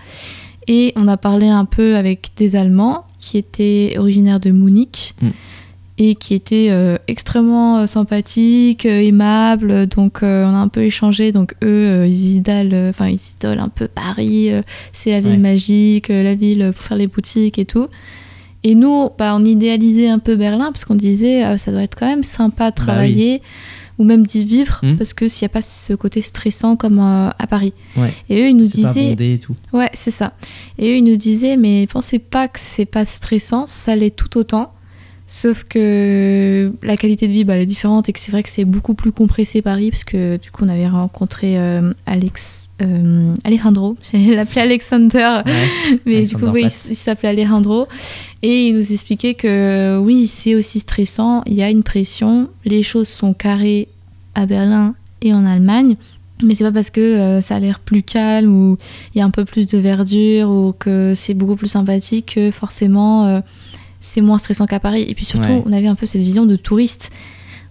[0.67, 5.29] Et on a parlé un peu avec des Allemands qui étaient originaires de Munich Mm.
[5.99, 9.87] Et qui étaient euh, extrêmement euh, sympathiques, euh, aimables.
[9.87, 11.31] Donc euh, on a un peu échangé.
[11.31, 14.51] Donc eux, ils idolent, enfin ils idolent un peu Paris.
[14.93, 15.37] c'est la ville Ouais.
[15.37, 17.87] magique, la ville pour faire les boutiques et tout.
[18.63, 22.07] Et nous, bah, on idéalisait un peu Berlin parce qu'on disait ça doit être quand
[22.07, 22.85] même sympa de Bah oui.
[22.85, 23.41] travailler
[23.99, 24.95] ou même d'y vivre Mm.
[24.97, 27.73] parce que s'il n'y a pas ce côté stressant comme euh, à Paris.
[27.95, 28.13] Ouais.
[28.29, 29.55] Et eux, ils nous pas disaient bondé et tout.
[29.73, 30.33] Ouais, c'est ça.
[30.77, 34.37] Et eux, ils nous disaient, mais pensez pas que c'est pas stressant, ça l'est tout
[34.37, 34.71] autant.
[35.29, 38.49] Sauf que la qualité de vie, bah, elle est différente et que c'est vrai que
[38.49, 43.33] c'est beaucoup plus compressé Paris, parce que du coup, on avait rencontré euh, Alex, euh,
[43.43, 45.99] Alejandro, j'allais l'appeler Alexander, Ouais.
[46.05, 47.87] mais du coup, oui, il s'appelait Alejandro.
[48.41, 52.81] Et il nous expliquait que oui, c'est aussi stressant, il y a une pression, les
[52.81, 53.89] choses sont carrées
[54.33, 55.97] à Berlin et en Allemagne.
[56.43, 58.77] Mais c'est pas parce que euh, ça a l'air plus calme ou
[59.15, 62.51] il y a un peu plus de verdure ou que c'est beaucoup plus sympathique que
[62.51, 63.39] forcément euh,
[63.99, 65.05] c'est moins stressant qu'à Paris.
[65.07, 65.63] Et puis surtout, Ouais.
[65.65, 67.11] on avait un peu cette vision de touriste.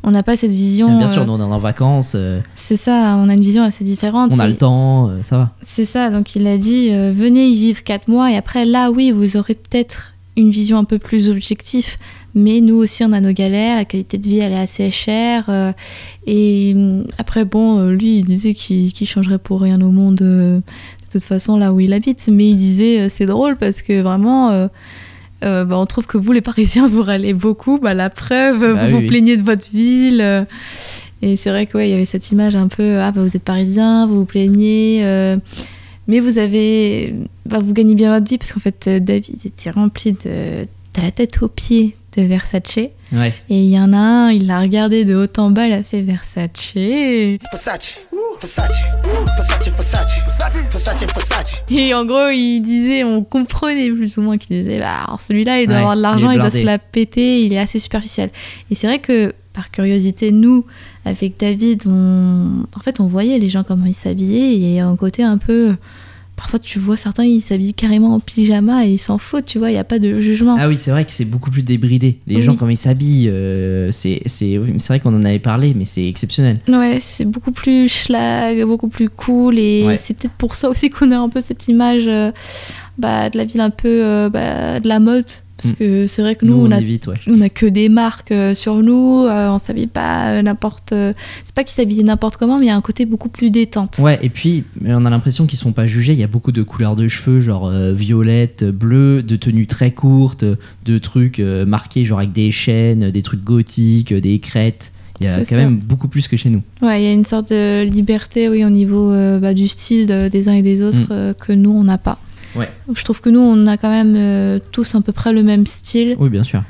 [0.02, 0.98] On n'a pas cette vision.
[0.98, 3.64] Bien sûr, euh, nous on est en vacances, euh, c'est ça, on a une vision
[3.64, 4.30] assez différente.
[4.32, 5.52] on a le temps, euh, ça va.
[5.64, 9.10] c'est ça, donc il a dit venez y vivre 4 mois et après là oui
[9.10, 11.96] vous aurez peut-être une vision un peu plus objective
[12.36, 15.50] mais nous aussi on a nos galères, la qualité de vie elle est assez chère
[16.26, 20.62] et hum, après bon lui il disait qu'il changerait pour rien au monde de
[21.10, 24.68] toute façon là où il habite mais il disait c'est drôle parce que vraiment
[25.44, 28.72] euh, bah, on trouve que vous les Parisiens vous râlez beaucoup, bah, la preuve Bah
[28.72, 29.06] vous oui, vous oui.
[29.06, 30.44] plaignez de votre ville euh,
[31.22, 34.06] et c'est vrai qu'il y avait cette image un peu ah bah, vous êtes parisien,
[34.06, 35.36] vous vous plaignez euh,
[36.08, 37.14] mais vous avez.
[37.46, 40.66] bah, vous gagnez bien votre vie parce qu'en fait, euh, David était rempli de.
[40.94, 42.78] de la tête aux pieds de Versace.
[42.78, 42.92] Et
[43.48, 46.02] il y en a un, il l'a regardé de haut en bas, il a fait
[46.02, 46.74] Versace.
[46.76, 47.98] Et Versace,
[48.40, 48.70] Versace.
[51.94, 55.66] en gros, il disait, on comprenait plus ou moins qu'il disait, bah, alors celui-là, il
[55.66, 58.30] doit Ouais, avoir de l'argent, il, doit se la péter, il est assez superficiel.
[58.70, 60.66] Et c'est vrai que, par curiosité, nous,
[61.04, 62.64] avec David, on...
[62.76, 64.54] en fait, on voyait les gens comment ils s'habillaient.
[64.54, 65.76] Il y a un côté un peu
[66.36, 69.70] parfois tu vois certains, ils s'habillent carrément en pyjama et ils s'en foutent, tu vois,
[69.70, 70.56] il n'y a pas de jugement.
[70.58, 72.18] Ah oui, c'est vrai que c'est beaucoup plus débridé.
[72.26, 72.42] Les Oui.
[72.42, 76.60] gens, comment ils s'habillent, euh, c'est c'est vrai qu'on en avait parlé, mais c'est exceptionnel.
[76.68, 79.96] Ouais, c'est beaucoup plus schlag, beaucoup plus cool et Ouais.
[79.96, 82.30] c'est peut-être pour ça aussi qu'on a un peu cette image euh,
[82.98, 85.24] bah, de la ville un peu euh, bah, de la mode.
[85.56, 85.76] Parce Mm.
[85.76, 87.16] que c'est vrai que nous, on, a, évite, ouais.
[87.28, 90.92] on a que des marques euh, sur nous, euh, on s'habille pas euh, n'importe.
[90.92, 91.14] euh,
[91.46, 93.98] c'est pas qu'ils s'habillent n'importe comment, mais il y a un côté beaucoup plus détente.
[94.02, 96.12] Ouais, et puis on a l'impression qu'ils sont pas jugés.
[96.12, 99.92] Il y a beaucoup de couleurs de cheveux, genre euh, violette, bleu, de tenues très
[99.92, 100.44] courtes,
[100.84, 104.92] de trucs euh, marqués, genre avec des chaînes, des trucs gothiques, des crêtes.
[105.22, 105.56] Il y a quand ça.
[105.56, 106.60] même beaucoup plus que chez nous.
[106.82, 110.06] Ouais, il y a une sorte de liberté, oui, au niveau euh, bah, du style
[110.06, 111.06] de- des uns et des autres Mm.
[111.12, 112.18] euh, que nous, on n'a pas.
[112.56, 112.70] Ouais.
[112.92, 115.66] Je trouve que nous, on a quand même euh, tous à peu près le même
[115.66, 116.16] style.
[116.18, 116.62] Oui, bien sûr.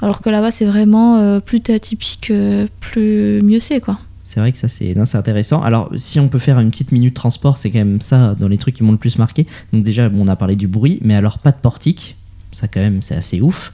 [0.00, 3.98] Alors que là-bas, c'est vraiment euh, plus t'es atypique, euh, plus mieux c'est, quoi.
[4.24, 5.62] C'est vrai que ça, c'est intéressant.
[5.62, 8.58] Alors, si on peut faire une petite minute transport, c'est quand même ça dans les
[8.58, 9.46] trucs qui m'ont le plus marqué.
[9.72, 12.16] Donc, déjà, bon, on a parlé du bruit, mais alors pas de portique.
[12.50, 13.72] Ça, quand même, c'est assez ouf.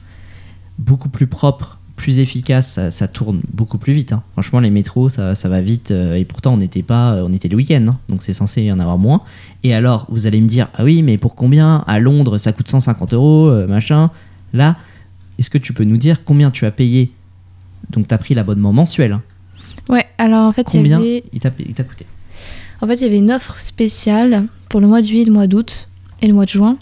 [0.77, 4.11] Beaucoup plus propre, plus efficace, ça, ça tourne beaucoup plus vite.
[4.11, 4.21] hein.
[4.33, 5.91] Franchement, les métros, ça, ça va vite.
[5.91, 8.71] euh, et pourtant, on n'était pas, on était le week-end, hein, donc c'est censé y
[8.73, 9.21] en avoir moins.
[9.63, 12.67] Et alors, vous allez me dire, ah oui, mais pour combien À Londres, ça coûte
[12.67, 14.11] 150 euros, euh, machin.
[14.51, 14.75] Là,
[15.39, 17.11] est-ce que tu peux nous dire combien tu as payé?
[17.89, 19.13] Donc, tu as pris l'abonnement mensuel.
[19.13, 19.21] hein.
[19.87, 21.23] Ouais, alors en fait, Combien avait...
[21.31, 22.05] il t'a il t'a coûté?
[22.81, 25.47] En fait, il y avait une offre spéciale pour le mois de juillet, le mois
[25.47, 25.87] d'août
[26.21, 26.77] et le mois de juin,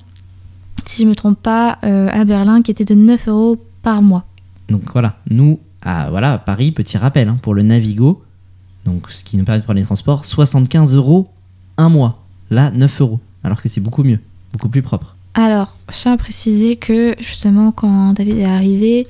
[0.85, 4.25] si je me trompe pas, euh, à Berlin, qui était de 9 euros par mois.
[4.71, 8.23] Donc voilà, nous, à, voilà, à Paris, petit rappel, hein, pour le Navigo,
[8.85, 11.29] donc ce qui nous permet de prendre les transports, 75 euros
[11.77, 12.23] un mois.
[12.49, 13.19] Là, 9 euros.
[13.43, 14.19] Alors que c'est beaucoup mieux,
[14.53, 15.15] beaucoup plus propre.
[15.33, 19.07] Alors, je tiens à préciser que justement, quand David est arrivé,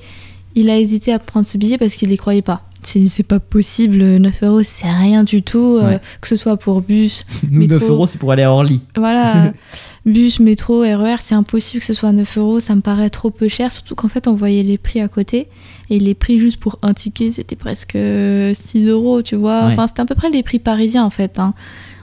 [0.54, 2.62] il a hésité à prendre ce billet parce qu'il n'y croyait pas.
[2.84, 7.24] C'est pas possible, 9 euros, c'est rien du tout, euh, que ce soit pour bus,
[7.48, 7.78] Nous, Métro.
[7.78, 8.80] 9 euros, c'est pour aller à Orly.
[8.96, 9.52] Voilà,
[10.06, 13.48] bus, métro, RER, c'est impossible que ce soit 9 euros, ça me paraît trop peu
[13.48, 15.46] cher, surtout qu'en fait on voyait les prix à côté,
[15.90, 19.66] et les prix juste pour un ticket c'était presque 6 euros, tu vois.
[19.66, 19.72] Ouais.
[19.72, 21.54] Enfin, c'était à peu près les prix parisiens en fait, hein.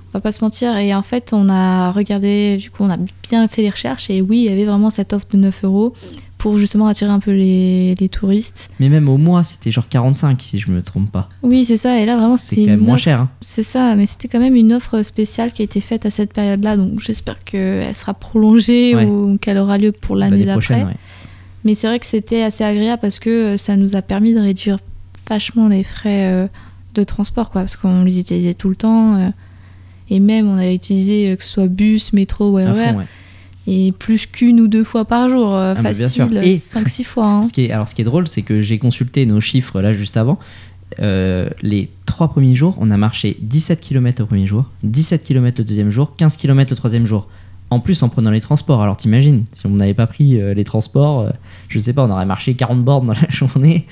[0.09, 2.97] on va pas se mentir, et en fait on a regardé, du coup on a
[3.29, 5.93] bien fait les recherches, et oui, il y avait vraiment cette offre de 9 euros
[6.39, 8.71] pour justement attirer un peu les, les touristes.
[8.79, 11.29] Mais même au mois, c'était genre 45, si je me trompe pas.
[11.43, 13.19] Oui, c'est ça, et là vraiment C'est c'était quand même moins offre- cher.
[13.21, 13.29] hein.
[13.41, 16.33] C'est ça, mais c'était quand même une offre spéciale qui a été faite à cette
[16.33, 19.05] période-là, donc j'espère qu'elle sera prolongée Ouais.
[19.05, 20.83] ou qu'elle aura lieu pour l'année d'après.
[20.83, 20.95] ouais.
[21.65, 24.39] Mais c'est vrai que c'était assez agréable parce que euh, ça nous a permis de
[24.39, 24.79] réduire
[25.29, 26.47] vachement les frais euh,
[26.95, 29.15] de transport, quoi, parce qu'on les utilisait tout le temps.
[29.17, 29.29] euh,
[30.09, 32.93] et même, on a utilisé que ce soit bus, métro ou RER.
[33.67, 37.25] Et plus qu'une ou deux fois par jour, euh, Ah, bah, facile, Et- 5-6 fois.
[37.25, 37.43] hein.
[37.43, 39.93] Ce qui est, alors, ce qui est drôle, c'est que j'ai consulté nos chiffres là
[39.93, 40.39] juste avant.
[41.01, 45.59] Euh, les trois premiers jours, on a marché 17 km au premier jour, 17 km
[45.59, 47.27] le deuxième jour, 15 km le troisième jour.
[47.71, 48.81] En plus, en prenant les transports.
[48.81, 51.29] Alors, t'imagines, si on n'avait pas pris euh, les transports, euh,
[51.67, 53.85] je sais pas, on aurait marché 40 bornes dans la journée.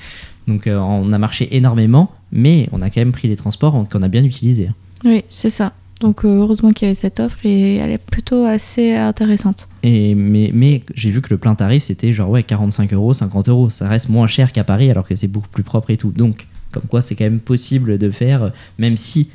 [0.48, 4.02] Donc, euh, on a marché énormément, mais on a quand même pris les transports qu'on
[4.02, 4.70] a bien utilisés.
[5.04, 5.72] Oui, c'est ça.
[6.00, 9.68] Donc euh, heureusement qu'il y avait cette offre et elle est plutôt assez intéressante.
[9.82, 13.48] Et, mais mais j'ai vu que le plein tarif, c'était genre ouais, 45 euros, 50
[13.48, 13.70] euros.
[13.70, 16.10] Ça reste moins cher qu'à Paris, alors que c'est beaucoup plus propre et tout.
[16.12, 19.28] Donc, comme quoi, c'est quand même possible de faire, même si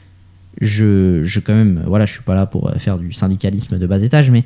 [0.62, 3.88] je, je quand même, voilà, je suis pas là pour euh, faire du syndicalisme de
[3.88, 4.44] bas étage, mais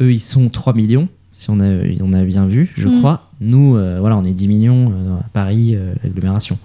[0.00, 1.66] eux, ils sont 3 millions, si on a,
[2.02, 2.98] on a bien vu, je Mm.
[2.98, 3.30] crois.
[3.40, 6.58] Nous, euh, voilà, on est 10 millions euh, à Paris, euh, l'agglomération.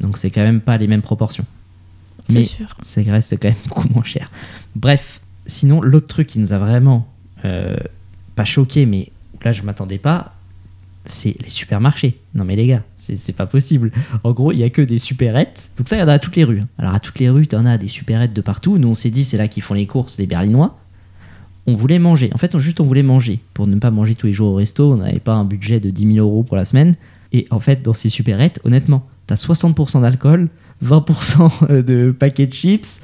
[0.00, 1.44] Donc, c'est quand même pas les mêmes proportions.
[2.28, 2.76] C'est Mais sûr.
[2.80, 4.30] ça reste quand même beaucoup moins cher.
[4.74, 7.06] Bref, sinon, l'autre truc qui nous a vraiment
[7.44, 7.76] euh,
[8.34, 9.10] pas choqué, mais
[9.44, 10.34] là je m'attendais pas,
[11.04, 12.18] c'est les supermarchés.
[12.34, 13.92] Non mais les gars, c'est c'est pas possible.
[14.24, 15.70] En gros, il y a que des supérettes.
[15.78, 16.60] Donc ça, il y en a à toutes les rues.
[16.60, 16.68] hein.
[16.78, 18.76] Alors à toutes les rues, t'en as des supérettes de partout.
[18.78, 20.76] Nous, on s'est dit, c'est là qu'ils font les courses, les Berlinois.
[21.68, 22.30] On voulait manger.
[22.34, 23.40] En fait, on, juste on voulait manger.
[23.54, 25.90] Pour ne pas manger tous les jours au resto, on n'avait pas un budget de
[25.90, 26.94] 10 000 euros pour la semaine.
[27.32, 30.48] Et en fait, dans ces supérettes, honnêtement, t'as 60% d'alcool,
[30.84, 33.00] 20% de paquets de chips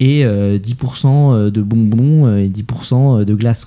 [0.00, 3.66] et euh, 10% de bonbons euh, et 10% de glace.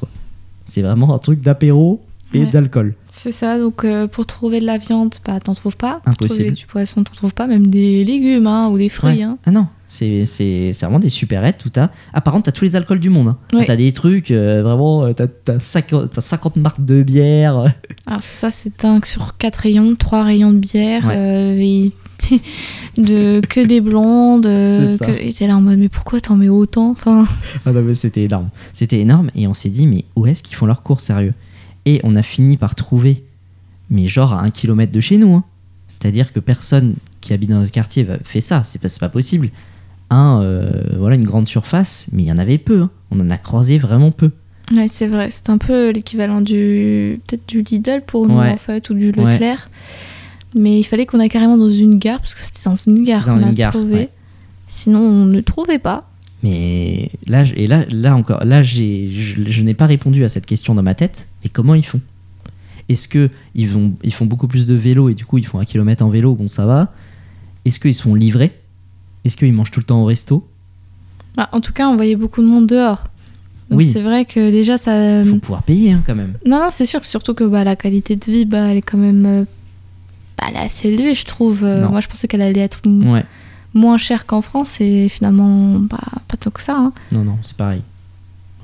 [0.66, 2.02] C'est vraiment un truc d'apéro
[2.34, 2.46] et Ouais.
[2.46, 2.96] d'alcool.
[3.08, 6.02] C'est ça, donc euh, pour trouver de la viande, bah t'en trouves pas.
[6.04, 6.40] Pour Impossible.
[6.44, 7.48] trouver du poisson, t'en trouves pas.
[7.48, 9.18] Même des légumes hein, ou des fruits.
[9.18, 9.22] Ouais.
[9.24, 9.38] hein.
[9.46, 11.90] Ah non, c'est c'est- c'est vraiment des supérettes où t'as.
[12.14, 13.30] Ah, par contre, t'as tous les alcools du monde.
[13.30, 13.38] hein.
[13.54, 13.66] Ouais.
[13.66, 17.72] T'as des trucs, euh, vraiment, euh, t'as t'as 50, t'as 50 marques de bière.
[18.08, 19.06] Alors ça, c'est dingue.
[19.06, 21.04] Sur 4 rayons, 3 rayons de bière.
[21.12, 21.92] Euh, et
[22.98, 24.44] de, que des blondes.
[24.44, 27.26] que- t'es là en mode, mais pourquoi t'en mets autant enfin,
[27.66, 28.50] Ah non, mais c'était énorme.
[28.72, 31.34] C'était énorme et on s'est dit, mais où est-ce qu'ils font leurs courses, sérieux?
[31.86, 33.24] Et on a fini par trouver,
[33.90, 35.34] mais genre à un kilomètre de chez nous.
[35.36, 35.44] hein.
[35.88, 39.50] C'est-à-dire que personne qui habite dans notre quartier fait ça, c'est pas, pas possible.
[40.10, 42.82] Un, euh, voilà, une grande surface, mais il y en avait peu.
[42.82, 42.90] hein.
[43.12, 44.32] On en a croisé vraiment peu.
[44.74, 45.30] Ouais, c'est vrai.
[45.30, 48.52] C'est un peu l'équivalent du peut-être du Lidl pour nous Ouais.
[48.52, 49.70] en fait ou du Leclerc.
[50.56, 53.26] Mais il fallait qu'on aille carrément dans une gare parce que c'était dans une gare
[53.26, 53.94] qu'on a gare, trouvé.
[53.94, 54.10] ouais.
[54.68, 56.10] Sinon, on ne trouvait pas.
[56.44, 60.46] Mais là, et là, là encore, là, j'ai, je, je n'ai pas répondu à cette
[60.46, 61.28] question dans ma tête.
[61.44, 62.02] Et comment ils font?
[62.90, 65.60] Est-ce que ils vont, ils font beaucoup plus de vélo et du coup ils font
[65.60, 66.92] un kilomètre en vélo Bon, ça va.
[67.64, 68.52] Est-ce qu'ils se font livrer?
[69.24, 70.46] Est-ce qu'ils mangent tout le temps au resto?
[71.38, 73.06] Bah, en tout cas, on voyait beaucoup de monde dehors.
[73.70, 73.88] Donc Oui.
[73.88, 75.22] c'est vrai que déjà ça.
[75.22, 76.34] Il faut pouvoir payer hein, quand même.
[76.46, 78.82] Non, non, c'est sûr que surtout que bah, la qualité de vie, bah, elle est
[78.82, 79.46] quand même.
[80.38, 81.64] bah, elle est assez élevée, je trouve.
[81.64, 81.90] Euh, Non.
[81.92, 83.24] moi, je pensais qu'elle allait être Ouais.
[83.74, 86.76] Moins chère qu'en France et finalement, bah, pas tant que ça.
[86.78, 86.94] hein.
[87.12, 87.82] Non, non, c'est pareil.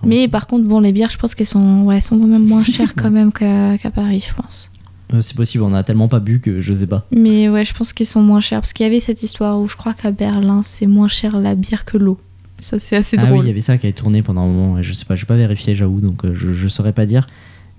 [0.05, 2.63] Mais par contre, bon, les bières, je pense qu'elles sont, ouais, sont quand même moins
[2.75, 4.71] chères quand même qu'à qu'à Paris, je pense.
[5.13, 7.05] Euh, c'est possible, on a tellement pas bu que je sais pas.
[7.11, 9.67] Mais ouais, je pense qu'elles sont moins chères parce qu'il y avait cette histoire où
[9.67, 12.17] je crois qu'à Berlin, c'est moins cher la bière que l'eau.
[12.61, 13.45] Ça, c'est assez ah oui, drôle.
[13.45, 14.77] il y avait ça qui avait tourné pendant un moment.
[14.77, 17.05] et Je sais pas, je vais pas vérifier, j'avoue, donc euh, je, je saurais pas
[17.05, 17.25] dire.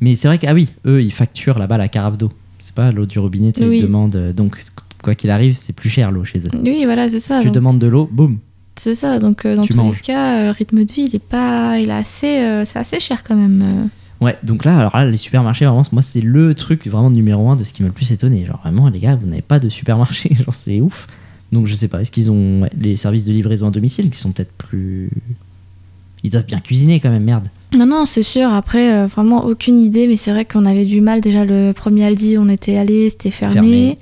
[0.01, 2.31] Mais c'est vrai que, ah oui, eux, ils facturent là-bas la carafe d'eau.
[2.61, 3.79] C'est pas l'eau du robinet, Oui.
[3.79, 4.17] ils demandent.
[4.17, 4.59] euh, Donc,
[5.03, 6.51] quoi qu'il arrive, c'est plus cher l'eau chez eux.
[6.63, 7.39] Oui, voilà, c'est Si ça.
[7.41, 8.39] tu donc- demandes de l'eau, boum.
[8.77, 9.19] C'est ça.
[9.19, 9.97] Donc, euh, dans Tu tous manges.
[9.97, 12.79] les cas, euh, le rythme de vie, il est pas, il est assez, euh, c'est
[12.79, 13.91] assez cher quand même.
[14.21, 17.57] Ouais, donc là, alors là, les supermarchés, vraiment, moi, c'est le truc vraiment numéro un
[17.57, 18.45] de ce qui m'a le plus étonné.
[18.47, 21.07] Genre, vraiment, les gars, vous n'avez pas de supermarché, genre, c'est ouf.
[21.53, 24.19] Donc, je sais pas, est-ce qu'ils ont ouais, les services de livraison à domicile qui
[24.19, 25.11] sont peut-être plus.
[26.23, 27.49] Ils doivent bien cuisiner quand même, merde.
[27.77, 28.53] Non, non, c'est sûr.
[28.53, 31.23] Après, euh, vraiment aucune idée, mais c'est vrai qu'on avait du mal.
[31.23, 33.55] Déjà, le premier Aldi, on était allé, c'était fermé.
[33.55, 33.99] Fermé.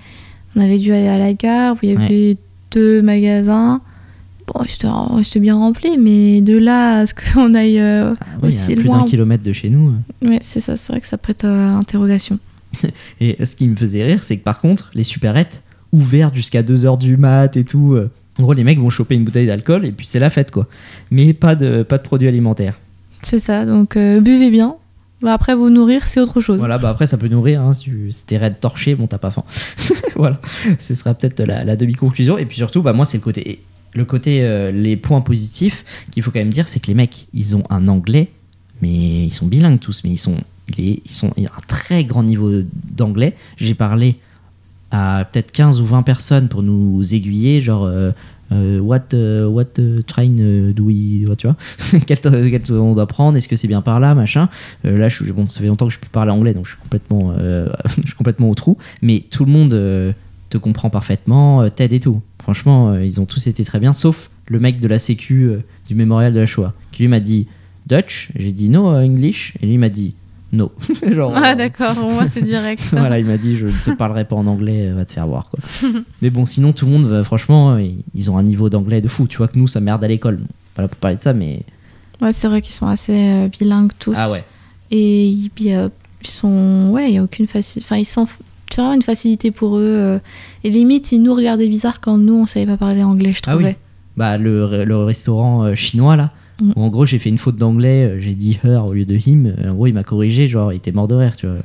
[0.59, 2.37] On avait dû aller à la gare où il y avait
[2.73, 3.81] deux magasins.
[4.47, 4.65] Bon,
[5.23, 7.79] c'était bien rempli, mais de là à ce qu'on aille.
[7.79, 9.95] euh, Ah y a plus d'un kilomètre de chez nous.
[10.25, 12.39] Ouais, c'est ça, c'est vrai que ça prête à interrogation.
[13.21, 16.99] Et ce qui me faisait rire, c'est que par contre, les supérettes, ouvertes jusqu'à 2h
[16.99, 17.93] du mat et tout.
[17.95, 20.51] euh, En gros, les mecs vont choper une bouteille d'alcool et puis c'est la fête,
[20.51, 20.67] quoi.
[21.11, 22.79] Mais pas de, pas de produits alimentaires.
[23.23, 24.77] C'est ça, donc euh, buvez bien.
[25.21, 26.59] Bah, après, vous nourrir, c'est autre chose.
[26.59, 27.61] Voilà, bah après, ça peut nourrir.
[27.61, 27.91] Hein, si
[28.27, 29.45] t'es raide torché, bon, t'as pas faim.
[30.17, 30.41] voilà,
[30.79, 32.39] ce sera peut-être la, demi-conclusion.
[32.39, 33.61] Et puis surtout, bah, moi, c'est le côté.
[33.95, 37.27] Le côté, euh, les points positifs qu'il faut quand même dire, c'est que les mecs,
[37.33, 38.31] ils ont un anglais,
[38.81, 40.37] mais ils sont bilingues tous, mais ils sont,
[40.77, 43.35] ils sont, il y a un très grand niveau d'anglais.
[43.57, 44.17] J'ai parlé
[44.91, 47.85] à peut-être 15 ou 20 personnes pour nous aiguiller, genre.
[47.85, 48.13] euh,
[48.51, 50.31] euh, what euh, what euh, train
[50.73, 51.57] do we tu vois
[52.07, 54.49] quel, quel on doit prendre est-ce que c'est bien par là machin
[54.85, 58.07] là, bon, ça fait longtemps que je peux parler anglais, donc je suis complètement, je
[58.07, 58.79] suis complètement au trou.
[59.03, 59.71] Mais tout le monde
[60.51, 62.23] te comprend parfaitement, t'aide et tout.
[62.43, 65.51] Franchement, ils ont tous été très bien, sauf le mec de la Sécu
[65.87, 67.47] du mémorial de la Shoah, qui lui m'a dit
[67.87, 68.31] Dutch.
[68.37, 70.15] J'ai dit no English, et lui m'a dit
[70.53, 70.73] no.
[71.11, 72.83] Genre, Ah, euh, d'accord, pour moi, c'est direct.
[72.93, 75.27] voilà, il m'a dit je ne te parlerai pas en anglais, euh, va te faire
[75.27, 75.61] voir quoi.
[76.23, 79.09] Mais bon, sinon tout le monde, va- franchement, euh, ils ont un niveau d'anglais de
[79.09, 79.27] fou.
[79.27, 80.41] Tu vois que nous, ça merde à l'école.
[80.75, 81.63] Pas là pour parler de ça, mais
[82.21, 84.15] Ouais, c'est vrai qu'ils sont assez euh, bilingues tous.
[84.17, 84.45] ah ouais.
[84.91, 86.89] Et ils, y ils sont.
[86.91, 87.87] Ouais, il n'y a aucune facilité.
[87.89, 88.27] Enfin, ils sont.
[88.71, 89.83] C'est vraiment une facilité pour eux.
[89.83, 90.19] euh.
[90.65, 93.57] Et limite, ils nous regardaient bizarre quand nous, on savait pas parler anglais, je Ah
[93.57, 93.63] oui.
[93.63, 93.77] trouvais.
[94.17, 98.05] Bah, le, le restaurant euh, chinois là, Où en gros j'ai fait une faute d'anglais,
[98.05, 99.47] euh, j'ai dit her au lieu de him.
[99.59, 101.57] euh, En gros, il m'a corrigé, genre il était mort de rire, tu vois.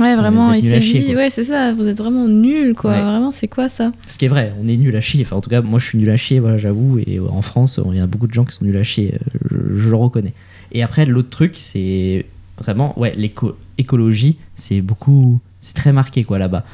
[0.00, 2.90] Ouais, vraiment, il s'est dit, ouais, c'est ça, vous êtes vraiment nuls, quoi.
[2.92, 3.00] Ouais.
[3.02, 3.92] Vraiment, c'est quoi ça?
[4.06, 5.22] Ce qui est vrai, on est nul à chier.
[5.22, 6.98] Enfin, en tout cas, moi je suis nul à chier, voilà, j'avoue.
[7.06, 9.14] Et euh, en France, il y a beaucoup de gens qui sont nuls à chier,
[9.50, 10.32] je, je le reconnais.
[10.72, 12.24] Et après, l'autre truc, c'est
[12.58, 16.64] vraiment, ouais, l'éco- l'écologie, c'est beaucoup, c'est très marqué quoi là-bas.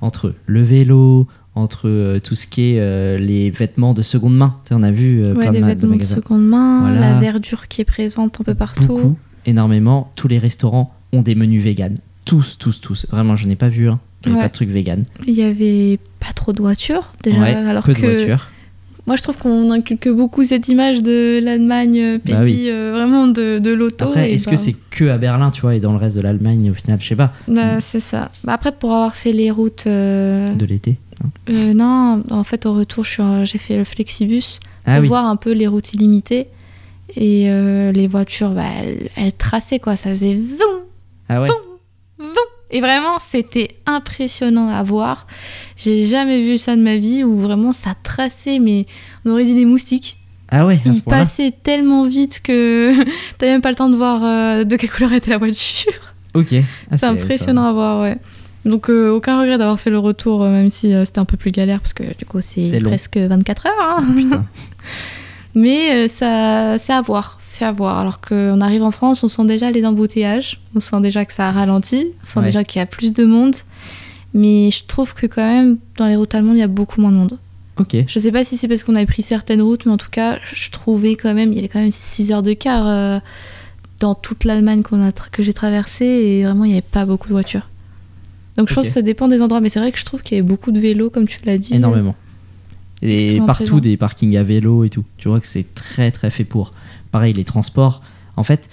[0.00, 1.26] Entre le vélo,
[1.58, 4.56] entre euh, tout ce qui est euh, les vêtements de seconde main.
[4.64, 6.80] Tu sais, on a vu euh, Ouais, plein de, les de vêtements de seconde main,
[6.82, 7.00] Voilà.
[7.14, 8.84] la verdure qui est présente un peu partout.
[8.86, 9.16] Beaucoup,
[9.46, 10.10] énormément.
[10.16, 11.96] Tous les restaurants ont des menus vegan.
[12.24, 13.06] Tous, tous, tous.
[13.10, 14.44] Vraiment, je n'ai pas vu un qui n'avait Ouais.
[14.44, 15.04] pas de truc vegan.
[15.26, 17.40] Il y avait pas trop de voitures, déjà.
[17.40, 18.48] Ouais, alors peu de que voitures.
[19.08, 22.66] Moi, je trouve qu'on inculque beaucoup cette image de l'Allemagne, euh, pays Bah oui.
[22.68, 24.04] euh, vraiment de, de l'auto.
[24.04, 26.20] Après, est-ce bah, que c'est que à Berlin, tu vois, et dans le reste de
[26.20, 28.30] l'Allemagne, au final, je sais pas, bah, c'est ça.
[28.44, 29.86] Bah, après, pour avoir fait les routes.
[29.86, 34.96] euh, de l'été non euh, non, en fait, au retour, j'ai fait le Flexibus Ah
[34.96, 36.48] pour oui, voir un peu les routes illimitées.
[37.16, 37.48] Et
[37.94, 39.96] les voitures, bah, elles, elles traçaient, quoi.
[39.96, 40.82] Ça faisait zoom,
[41.30, 41.48] ah ouais.
[41.48, 42.47] zoom.
[42.70, 45.26] Et vraiment, c'était impressionnant à voir.
[45.76, 48.86] J'ai jamais vu ça de ma vie où vraiment ça traçait, mais
[49.24, 50.18] on aurait dit des moustiques.
[50.50, 52.92] Ah ouais, à ce Ils passaient tellement vite que
[53.38, 55.92] t'as même pas le temps de voir euh, de quelle couleur était la voiture.
[56.34, 56.54] Ok.
[56.90, 58.16] Ah, c'est impressionnant à voir, ouais.
[58.64, 61.36] Donc euh, aucun regret d'avoir fait le retour, euh, même si euh, c'était un peu
[61.36, 63.72] plus galère, parce que du coup C'est presque 24 heures.
[63.80, 64.04] hein.
[64.30, 64.44] ça.
[65.60, 67.98] Mais euh, ça, c'est à voir, c'est à voir.
[67.98, 71.50] Alors qu'on arrive en France, on sent déjà les embouteillages, on sent déjà que ça
[71.50, 72.44] ralentit, on sent Ouais.
[72.46, 73.54] déjà qu'il y a plus de monde.
[74.34, 77.10] Mais je trouve que quand même, dans les routes allemandes, il y a beaucoup moins
[77.10, 77.38] de monde.
[77.78, 77.96] Ok.
[78.06, 80.38] Je sais pas si c'est parce qu'on avait pris certaines routes, mais en tout cas,
[80.52, 83.18] je trouvais quand même, il y avait quand même 6 heures de quart euh,
[84.00, 87.28] dans toute l'Allemagne qu'on a que j'ai traversée et vraiment il n'y avait pas beaucoup
[87.28, 87.68] de voitures.
[88.56, 90.36] Donc je pense que ça dépend des endroits, mais c'est vrai que je trouve qu'il
[90.36, 91.74] y avait beaucoup de vélos, comme tu l'as dit.
[91.74, 92.14] Énormément.
[93.02, 93.78] Et partout présent.
[93.78, 95.04] des parkings à vélo et tout.
[95.18, 96.72] Tu vois que c'est très très fait pour.
[97.12, 98.02] Pareil, les transports.
[98.36, 98.68] En fait,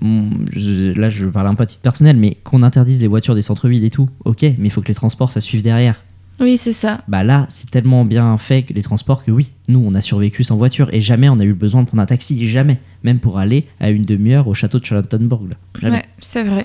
[0.00, 3.34] mm, je- là je parle un peu à titre personnel, mais qu'on interdise les voitures
[3.34, 6.04] des centres-villes et tout, ok, mais il faut que les transports ça suive derrière.
[6.40, 7.02] Oui, c'est ça.
[7.06, 10.42] Bah là, c'est tellement bien fait que les transports que oui, nous on a survécu
[10.42, 12.78] sans voiture et jamais on a eu besoin de prendre un taxi, jamais.
[13.04, 15.50] Même pour aller à une demi-heure au château de Charlottenburg.
[15.82, 15.90] là.
[15.90, 16.64] Ouais, c'est vrai.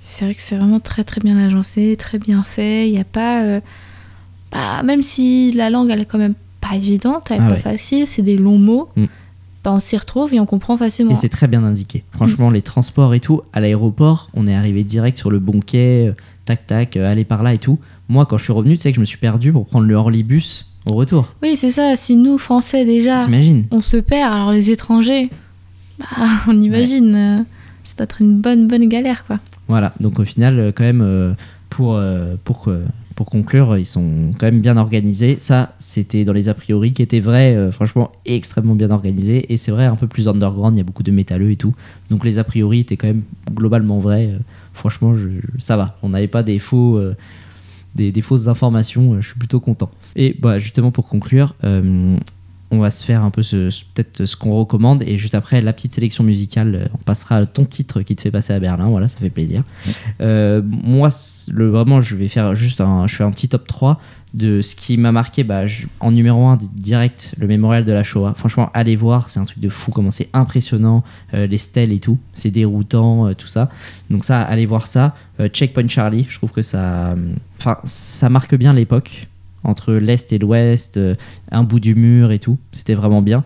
[0.00, 2.88] C'est vrai que c'est vraiment très très bien agencé, très bien fait.
[2.88, 3.42] Il n'y a pas.
[3.42, 3.60] euh,
[4.52, 7.54] bah, même si la langue elle est quand même pas évidente, elle est Ah pas
[7.54, 7.60] ouais.
[7.60, 9.04] facile, c'est des longs mots, Mm.
[9.64, 11.12] bah, on s'y retrouve et on comprend facilement.
[11.12, 12.04] Et c'est très bien indiqué.
[12.12, 16.08] Franchement, les transports et tout, à l'aéroport, on est arrivé direct sur le bon quai,
[16.08, 16.12] euh,
[16.44, 17.78] tac tac, euh, aller par là et tout.
[18.08, 19.94] Moi, quand je suis revenu, tu sais que je me suis perdu pour prendre le
[19.94, 21.32] Orlibus au retour.
[21.42, 21.96] Oui, c'est ça.
[21.96, 23.26] Si nous, Français, déjà,
[23.72, 25.28] on se perd, alors les étrangers,
[25.98, 26.06] bah,
[26.48, 27.14] on imagine.
[27.14, 27.38] euh,
[27.84, 29.38] ça doit être une bonne bonne galère, quoi.
[29.68, 31.32] Voilà, donc au final, euh, quand même, euh,
[31.70, 32.84] pour, euh, pour, euh,
[33.16, 35.38] pour conclure, ils sont quand même bien organisés.
[35.40, 39.50] Ça, c'était dans les a priori qui étaient vrais, euh, franchement, extrêmement bien organisés.
[39.52, 41.74] Et c'est vrai, un peu plus underground, il y a beaucoup de métalleux et tout.
[42.10, 44.26] Donc les a priori étaient quand même globalement vrais.
[44.26, 44.38] Euh,
[44.74, 45.14] franchement,
[45.58, 45.96] ça va.
[46.02, 46.98] On n'avait pas des faux.
[46.98, 47.16] euh,
[47.94, 49.90] des, fausses informations, je suis plutôt content.
[50.16, 51.54] Et bah, justement pour conclure,
[52.70, 55.92] on va se faire un peu peut-être ce qu'on recommande et juste après la petite
[55.94, 59.06] sélection musicale, euh, on passera à ton titre qui te fait passer à Berlin, voilà,
[59.08, 59.62] ça fait plaisir.
[60.20, 61.10] Euh, moi,
[61.48, 64.00] le, vraiment, je vais faire juste un, je fais un petit top 3
[64.34, 68.02] de ce qui m'a marqué bah, je- en numéro 1 direct le mémorial de la
[68.02, 68.34] Shoah.
[68.36, 72.00] Franchement, allez voir, c'est un truc de fou, comment c'est impressionnant, euh, les stèles et
[72.00, 73.70] tout, c'est déroutant, euh, tout ça.
[74.10, 75.14] Donc ça, allez voir ça.
[75.52, 77.14] Checkpoint Charlie, je trouve que ça, euh,
[77.58, 79.28] enfin, ça marque bien l'époque
[79.66, 81.14] entre l'est et l'ouest, euh,
[81.50, 82.58] un bout du mur et tout.
[82.72, 83.44] C'était vraiment bien.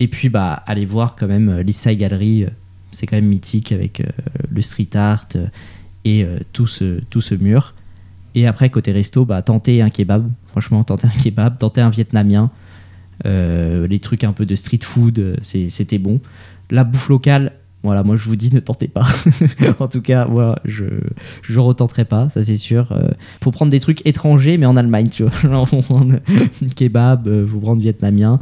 [0.00, 2.50] Et puis bah allez voir quand même euh, Side Gallery, euh,
[2.90, 4.02] c'est quand même mythique avec
[4.50, 5.28] le street art
[6.04, 7.74] et tout ce tout ce mur.
[8.34, 10.28] Et après côté resto, bah tentez un kebab.
[10.48, 12.50] Franchement, tentez un kebab, tentez un vietnamien.
[13.24, 16.20] Les trucs un peu de street food, c'était bon.
[16.68, 17.52] La bouffe locale,
[17.82, 19.06] voilà, moi je vous dis ne tentez pas.
[19.80, 20.84] en tout cas, moi je
[21.42, 22.92] je retenterai pas, ça c'est sûr.
[22.92, 23.08] Euh,
[23.42, 25.32] faut prendre des trucs étrangers, mais en Allemagne, tu vois.
[25.42, 26.16] Genre, faut prendre
[26.76, 28.40] kebab, euh, faut prendre vietnamien.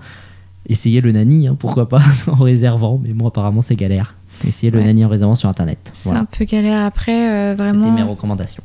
[0.68, 3.01] Essayez le nani, hein, pourquoi pas, en réservant.
[3.03, 4.16] Mais moi, apparemment, c'est galère.
[4.46, 5.79] Essayez le nani en réservant sur internet.
[5.94, 6.22] C'est Voilà.
[6.22, 7.92] un peu galère après, euh, C'était vraiment.
[7.92, 8.62] mes recommandations.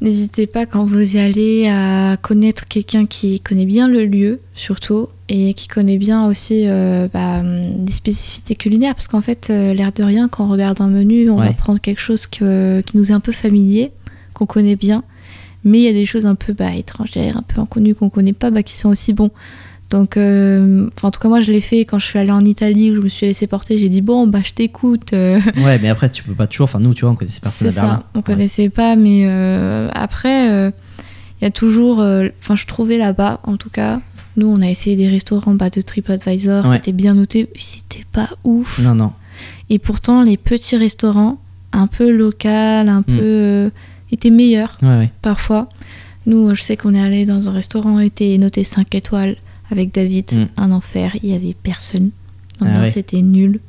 [0.00, 5.08] N'hésitez pas quand vous y allez à connaître quelqu'un qui connaît bien le lieu, surtout,
[5.28, 9.90] et qui connaît bien aussi euh, bah, des spécificités culinaires, parce qu'en fait, euh, l'air
[9.92, 11.46] de rien, quand on regarde un menu, on Ouais.
[11.48, 13.90] va prendre quelque chose que- qui nous est un peu familier,
[14.34, 15.02] qu'on connaît bien,
[15.64, 18.32] mais il y a des choses un peu bah, étrangères, un peu inconnues qu'on connaît
[18.32, 19.30] pas, bah, qui sont aussi bons.
[19.90, 22.90] Donc, euh, en tout cas, moi, je l'ai fait quand je suis allée en Italie,
[22.90, 23.78] où je me suis laissée porter.
[23.78, 25.12] J'ai dit, bon, bah, je t'écoute.
[25.14, 26.64] euh, Ouais, mais après, tu peux pas toujours.
[26.64, 27.96] Enfin, nous, tu vois, on connaissait personne c'est à Berlin.
[27.98, 28.22] ça, on Ouais.
[28.24, 30.70] connaissait pas, mais euh, après, euh,
[31.40, 31.98] il y a toujours.
[32.00, 34.00] Enfin, je trouvais là-bas, en tout cas,
[34.36, 36.70] nous, on a essayé des restaurants bah, de TripAdvisor Ouais.
[36.72, 37.48] qui étaient bien notés.
[37.56, 38.78] C'était pas ouf.
[38.80, 39.12] Non, non.
[39.70, 41.38] Et pourtant, les petits restaurants,
[41.72, 43.12] un peu local, un peu.
[43.20, 43.70] euh,
[44.12, 45.68] étaient meilleurs Ouais, parfois.
[46.26, 49.36] Nous, je sais qu'on est allé dans un restaurant qui était noté 5 étoiles
[49.70, 50.46] avec David, Mm.
[50.56, 52.10] un enfer, il y avait personne.
[52.60, 52.86] Ah ouais.
[52.90, 53.60] c'était nul.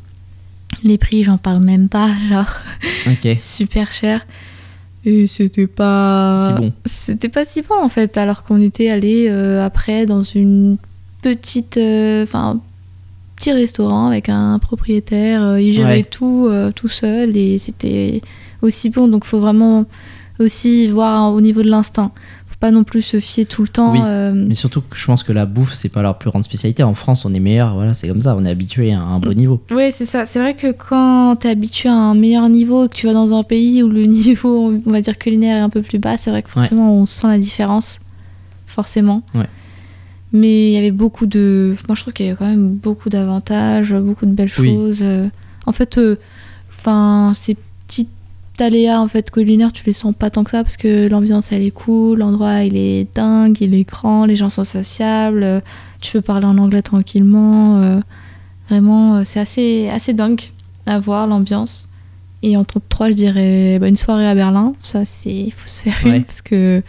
[0.83, 2.49] Les prix, j'en parle même pas, genre
[3.35, 4.25] super cher.
[5.05, 6.47] Et c'était pas.
[6.55, 6.73] Si bon.
[6.85, 10.77] C'était pas si bon en fait, alors qu'on était allé euh, après dans une
[11.21, 11.77] petite.
[11.77, 12.61] euh, Enfin, un
[13.35, 15.41] petit restaurant avec un propriétaire.
[15.41, 16.03] euh, il gérait Ouais.
[16.03, 18.21] tout tout seul et c'était
[18.61, 19.07] aussi bon.
[19.07, 19.85] Donc faut vraiment
[20.39, 22.11] aussi voir au niveau de l'instinct.
[22.59, 23.93] Pas non plus se fier tout le temps.
[23.93, 23.99] Oui.
[24.03, 26.83] euh, Mais surtout que je pense que la bouffe, c'est pas leur plus grande spécialité.
[26.83, 27.73] En France, on est meilleur.
[27.73, 28.35] Voilà, c'est comme ça.
[28.35, 29.61] On est habitué à un bon niveau.
[29.71, 30.25] Ouais, c'est ça.
[30.25, 33.33] C'est vrai que quand t'es habitué à un meilleur niveau et que tu vas dans
[33.33, 36.31] un pays où le niveau, on va dire culinaire, est un peu plus bas, c'est
[36.31, 38.01] vrai que forcément on sent la différence.
[38.67, 39.23] Forcément.
[39.35, 39.47] Ouais.
[40.33, 41.75] Mais il y avait beaucoup de.
[41.87, 44.73] Moi je trouve qu'il y avait quand même beaucoup d'avantages, beaucoup de belles Oui.
[44.73, 45.03] choses.
[45.65, 46.17] En fait, euh,
[47.33, 47.55] ces
[47.87, 48.09] petits
[48.61, 51.63] aléas en fait, culinaires, tu les sens pas tant que ça parce que l'ambiance elle
[51.63, 55.59] est cool, l'endroit il est dingue, il est grand, les gens sont sociables, euh,
[56.01, 57.77] tu peux parler en anglais tranquillement.
[57.81, 57.99] euh,
[58.69, 60.41] Vraiment, euh, c'est assez, assez dingue
[60.85, 61.89] à voir l'ambiance.
[62.43, 64.73] Et en top 3, je dirais bah, une soirée à Berlin.
[64.81, 66.17] Ça, c'est il faut se faire Ouais.
[66.17, 66.81] une parce que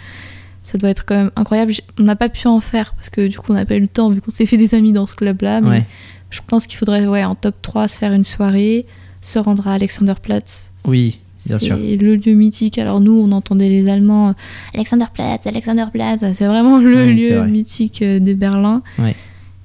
[0.62, 1.72] ça doit être quand même incroyable.
[1.98, 3.88] On n'a pas pu en faire parce que du coup, on n'a pas eu le
[3.88, 5.60] temps vu qu'on s'est fait des amis dans ce club-là.
[5.62, 5.86] Mais Ouais.
[6.28, 8.84] je pense qu'il faudrait, ouais, en top 3, se faire une soirée,
[9.22, 10.70] se rendre à Alexanderplatz.
[10.84, 11.18] Oui.
[11.46, 12.78] C'est le lieu mythique.
[12.78, 14.32] Alors nous, on entendait les Allemands euh,
[14.74, 16.20] Alexanderplatz, Alexanderplatz.
[16.34, 17.48] C'est vraiment le Oui, lieu vrai.
[17.48, 18.82] mythique euh, de Berlin.
[18.98, 19.14] Ouais.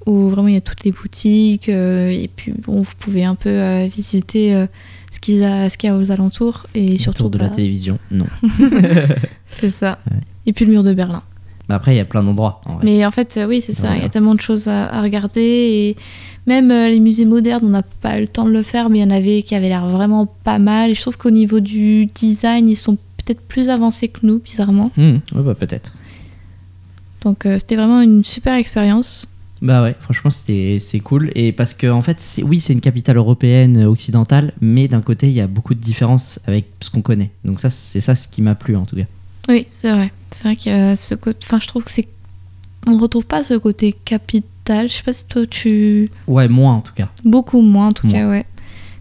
[0.05, 3.35] où vraiment il y a toutes les boutiques euh, et puis bon, vous pouvez un
[3.35, 4.67] peu euh, visiter euh,
[5.11, 7.97] ce qu'il y, qu'il y a aux alentours et surtout Autour de la bah, télévision,
[8.11, 8.25] non.
[9.59, 9.99] c'est ça.
[10.11, 10.17] Ouais.
[10.45, 11.23] Et puis le mur de Berlin.
[11.69, 12.61] Mais Après, il y a plein d'endroits.
[12.83, 13.95] Mais en fait, oui, c'est ça.
[13.95, 15.41] Il y a tellement de choses à, à regarder.
[15.41, 15.95] Et
[16.47, 18.99] même euh, les musées modernes, on n'a pas eu le temps de le faire, mais
[18.99, 20.91] il y en avait qui avaient l'air vraiment pas mal.
[20.91, 24.91] Et je trouve qu'au niveau du design, ils sont peut-être plus avancés que nous, bizarrement.
[24.97, 25.93] Hmm, ouais, bah, peut-être.
[27.21, 29.27] Donc euh, c'était vraiment une super expérience.
[29.61, 31.31] Bah ouais, franchement, c'était c'est cool.
[31.33, 35.27] Et parce que, en fait, oui, c'est une capitale européenne euh, occidentale, mais d'un côté,
[35.27, 37.31] il y a beaucoup de différences avec ce qu'on connaît.
[37.43, 39.05] Donc, ça, c'est ça ce qui m'a plu en tout cas.
[39.47, 40.11] Oui, c'est vrai.
[40.29, 41.39] C'est vrai a ce côté.
[41.43, 42.07] Enfin, je trouve que c'est.
[42.87, 43.95] On retrouve pas ce côté
[44.67, 46.09] Je sais pas si toi tu.
[46.27, 47.09] Ouais, moi en tout cas.
[47.23, 48.15] Beaucoup moins, en tout Moins.
[48.15, 48.45] cas, ouais.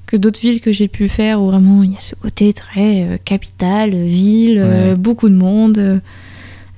[0.07, 3.03] Que d'autres villes que j'ai pu faire où vraiment il y a ce côté très
[3.05, 6.03] euh, capitale, ville, euh, beaucoup de monde.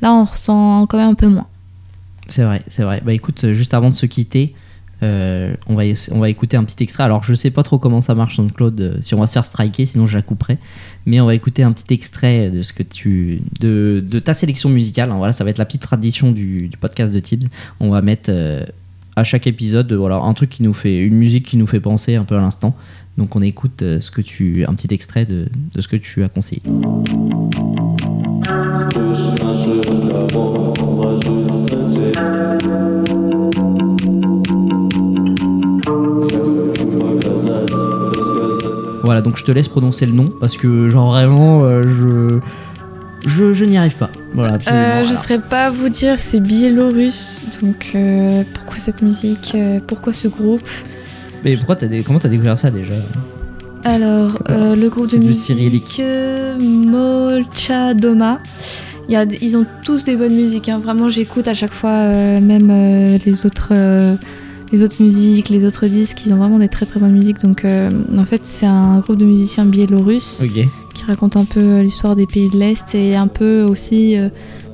[0.00, 1.46] Là, on ressent quand même un peu moins.
[2.28, 3.02] C'est vrai, c'est vrai.
[3.04, 4.54] Bah écoute, euh, juste avant de se quitter,
[5.02, 5.82] euh, on, va,
[6.12, 7.04] on va écouter un petit extrait.
[7.04, 9.44] Alors, je sais pas trop comment ça marche, Claude, euh, si on va se faire
[9.44, 10.58] striker, sinon je la.
[11.04, 13.40] Mais on va écouter un petit extrait de ce que tu.
[13.60, 15.10] de, de ta sélection musicale.
[15.10, 15.16] hein.
[15.18, 17.48] Voilà, ça va être la petite tradition du, du podcast de Tibbs.
[17.80, 18.64] On va mettre euh,
[19.16, 20.98] à chaque épisode, euh, voilà, un truc qui nous fait.
[20.98, 22.74] une musique qui nous fait penser un peu à l'instant.
[23.18, 26.28] Donc on écoute ce que tu, un petit extrait de, de ce que tu as
[26.28, 26.60] conseillé.
[39.06, 42.40] Voilà, donc je te laisse prononcer le nom parce que genre vraiment euh, je
[43.28, 44.10] je, je n'y arrive pas.
[44.34, 44.54] Voilà.
[44.54, 44.58] Euh,
[44.98, 45.20] je voilà.
[45.20, 47.44] saurais pas vous dire, c'est biélorusse.
[47.62, 50.68] Donc, euh, pourquoi cette musique Pourquoi ce groupe?
[51.44, 52.02] Mais pourquoi t'as des...
[52.02, 52.94] comment t'as découvert ça déjà?
[53.84, 56.02] Alors, le groupe de musique
[56.60, 58.40] Molchadoma.
[59.08, 60.68] Il y a, ils ont tous des bonnes musiques.
[60.68, 60.80] hein.
[60.82, 62.08] Vraiment, j'écoute à chaque fois,
[62.40, 63.72] même les autres,
[64.72, 66.24] les autres musiques, les autres disques.
[66.26, 67.40] Ils ont vraiment des très très bonnes musiques.
[67.40, 70.44] Donc, euh, en fait, c'est un groupe de musiciens biélorusses
[70.96, 74.28] qui raconte un peu euh, l'histoire des pays de l'Est et un peu aussi euh,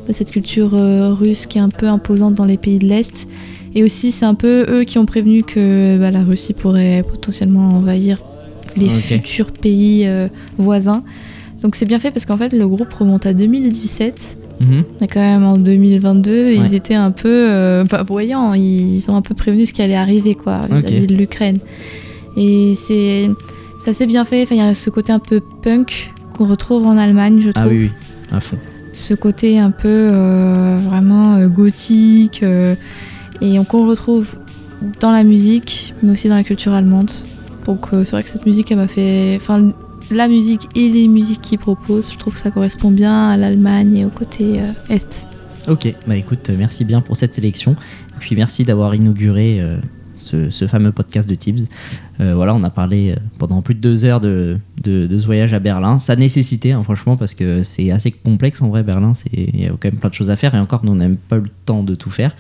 [0.07, 3.29] bah, cette culture euh, russe qui est un peu imposante dans les pays de l'Est.
[3.75, 7.77] Et aussi, c'est un peu eux qui ont prévenu que bah, la Russie pourrait potentiellement
[7.77, 8.23] envahir
[8.77, 10.09] les futurs pays
[10.57, 11.03] voisins.
[11.63, 14.39] Donc c'est bien fait parce qu'en fait, le groupe remonte à 2017.
[15.01, 16.67] Est quand même en 2022 et Ouais.
[16.67, 18.55] ils étaient un peu euh, pas voyants.
[18.55, 21.59] Ils ont un peu prévenu ce qui allait arriver quoi vis-à-vis de l'Ukraine.
[22.37, 23.29] Et c'est
[23.81, 24.43] c'est assez bien fait.
[24.45, 27.65] Enfin, il y a ce côté un peu punk qu'on retrouve en Allemagne, je trouve.
[27.67, 27.91] Ah oui, oui,
[28.31, 28.57] à fond.
[28.93, 32.75] Ce côté un peu euh, vraiment euh, gothique euh,
[33.41, 34.37] et on- qu'on retrouve
[35.01, 37.11] dans la musique, mais aussi dans la culture allemande.
[37.67, 39.37] Donc c'est vrai que cette musique, elle m'a fait.
[39.37, 39.73] Enfin,
[40.13, 43.97] la musique et les musiques qu'ils proposent, je trouve que ça correspond bien à l'Allemagne
[43.97, 45.27] et au côté euh, est.
[45.69, 47.73] Ok, bah écoute, euh, merci bien pour cette sélection.
[47.73, 49.79] Et puis merci d'avoir inauguré euh,
[50.21, 51.69] ce, fameux podcast de Tibbs.
[52.19, 55.99] Voilà, on a parlé pendant plus de deux heures de, ce voyage à Berlin.
[55.99, 59.13] Ça nécessitait, hein, franchement, parce que c'est assez complexe en vrai, Berlin.
[59.33, 60.55] Il y a quand même plein de choses à faire.
[60.55, 62.37] Et encore, nous, on n'a même pas eu le temps de tout faire.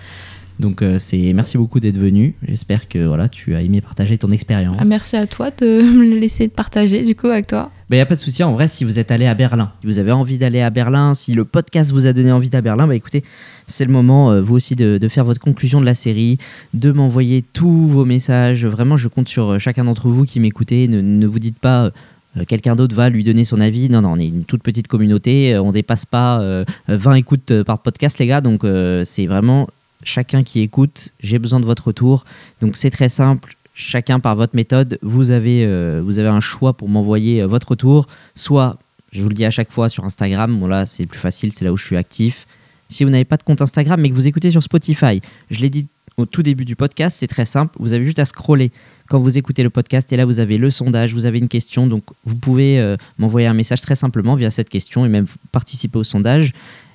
[0.61, 2.35] Donc, euh, c'est merci beaucoup d'être venu.
[2.47, 4.77] J'espère que voilà, tu as aimé partager ton expérience.
[4.79, 7.71] Ah, merci à toi de me laisser partager du coup avec toi.
[7.91, 9.87] Il n'y a pas de souci, en vrai, si vous êtes allé à Berlin, si
[9.87, 12.63] vous avez envie d'aller à Berlin, si le podcast vous a donné envie d'aller à
[12.63, 13.23] Berlin, bah écoutez,
[13.67, 16.39] c'est le moment, euh, vous aussi, de, de faire votre conclusion de la série,
[16.75, 18.65] de m'envoyer tous vos messages.
[18.65, 20.89] Vraiment, je compte sur euh, chacun d'entre vous qui m'écoutez.
[20.89, 21.91] Ne, ne vous dites pas.
[22.37, 23.89] euh, Quelqu'un d'autre va lui donner son avis.
[23.91, 25.59] Non, non, on est une toute petite communauté.
[25.59, 28.41] On dépasse pas euh, 20 écoutes par podcast, les gars.
[28.41, 29.69] Donc, euh, c'est vraiment
[30.03, 31.09] chacun qui écoute.
[31.21, 32.25] J'ai besoin de votre retour.
[32.61, 36.73] Donc, c'est très simple chacun par votre méthode, vous avez, euh, vous avez un choix
[36.73, 38.07] pour m'envoyer euh, votre retour.
[38.35, 38.79] Soit,
[39.13, 41.65] je vous le dis à chaque fois sur Instagram, bon là c'est plus facile, c'est
[41.65, 42.47] là où je suis actif.
[42.89, 45.71] Si vous n'avez pas de compte Instagram mais que vous écoutez sur Spotify, je l'ai
[45.71, 45.87] dit
[46.19, 48.71] au tout début du podcast, c'est très simple, vous avez juste à scroller
[49.09, 51.87] quand vous écoutez le podcast et là vous avez le sondage, vous avez une question,
[51.87, 55.99] donc vous pouvez euh, m'envoyer un message très simplement via cette question et même participer
[55.99, 56.53] au sondage.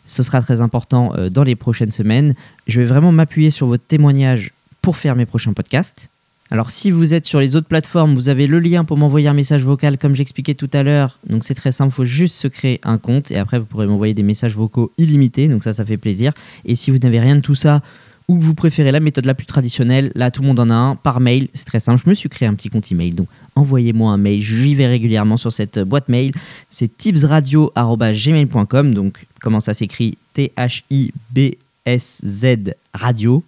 [0.08, 2.34] Ce sera très important euh, dans les prochaines semaines.
[2.66, 6.10] Je vais vraiment m'appuyer sur votre témoignage pour faire mes prochains podcasts.
[6.50, 9.34] Alors si vous êtes sur les autres plateformes, vous avez le lien pour m'envoyer un
[9.34, 11.20] message vocal comme j'expliquais tout à l'heure.
[11.28, 13.86] Donc c'est très simple, il faut juste se créer un compte et après vous pourrez
[13.86, 15.50] m'envoyer des messages vocaux illimités.
[15.50, 16.32] Donc ça, ça fait plaisir.
[16.64, 17.82] Et si vous n'avez rien de tout ça
[18.28, 20.96] ou vous préférez la méthode la plus traditionnelle, là tout le monde en a un
[20.96, 21.48] par mail.
[21.54, 22.02] C'est très simple.
[22.04, 23.12] Je me suis créé un petit compte email.
[23.12, 24.42] Donc envoyez-moi un mail.
[24.42, 26.34] J'y vais régulièrement sur cette boîte mail.
[26.70, 28.94] C'est tipsradio@gmail.com.
[28.94, 30.18] Donc comment ça s'écrit?
[30.34, 31.52] T H I B
[31.86, 33.44] S Z radio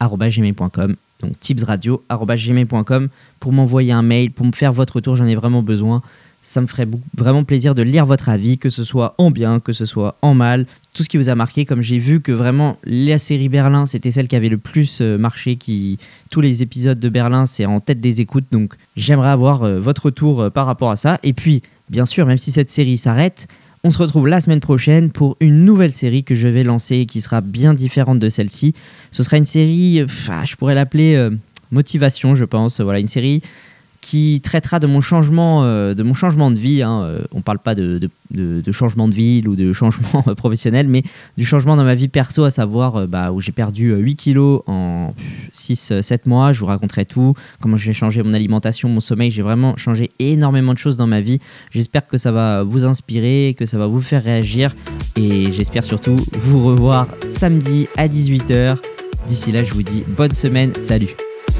[0.00, 3.08] gmail.com donc tipsradio.gmail.com
[3.40, 6.02] pour m'envoyer un mail, pour me faire votre retour, j'en ai vraiment besoin.
[6.46, 6.86] Ça me ferait
[7.16, 10.34] vraiment plaisir de lire votre avis, que ce soit en bien, que ce soit en
[10.34, 11.64] mal, tout ce qui vous a marqué.
[11.64, 15.16] Comme j'ai vu que vraiment la série Berlin, c'était celle qui avait le plus euh,
[15.16, 15.98] marché, qui
[16.30, 18.44] tous les épisodes de Berlin, c'est en tête des écoutes.
[18.52, 21.18] Donc j'aimerais avoir euh, votre retour euh, par rapport à ça.
[21.22, 23.48] Et puis, bien sûr, même si cette série s'arrête,
[23.82, 27.06] on se retrouve la semaine prochaine pour une nouvelle série que je vais lancer et
[27.06, 28.74] qui sera bien différente de celle-ci.
[29.12, 31.30] Ce sera une série, ah, je pourrais l'appeler
[31.70, 32.80] motivation, je pense.
[32.80, 33.42] Voilà, une série
[34.04, 36.82] qui traitera de mon changement, euh, de mon changement de vie.
[36.82, 37.04] hein.
[37.04, 41.02] Euh, On parle pas de, de- changement de ville ou de changement professionnel, mais
[41.38, 44.16] du changement dans ma vie perso, à savoir euh, bah, où j'ai perdu euh, 8
[44.16, 45.14] kilos en
[45.54, 46.52] 6-7 mois.
[46.52, 47.32] Je vous raconterai tout,
[47.62, 49.30] comment j'ai changé mon alimentation, mon sommeil.
[49.30, 51.40] J'ai vraiment changé énormément de choses dans ma vie.
[51.70, 54.74] J'espère que ça va vous inspirer, que ça va vous faire réagir.
[55.16, 58.76] Et j'espère surtout vous revoir samedi à 18h.
[59.26, 60.72] D'ici là, je vous dis bonne semaine.
[60.82, 61.08] Salut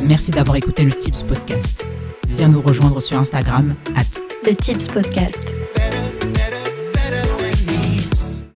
[0.07, 1.87] Merci d'avoir écouté le Tips Podcast.
[2.29, 4.05] Viens nous rejoindre sur Instagram, at
[4.47, 5.55] Le Tips Podcast.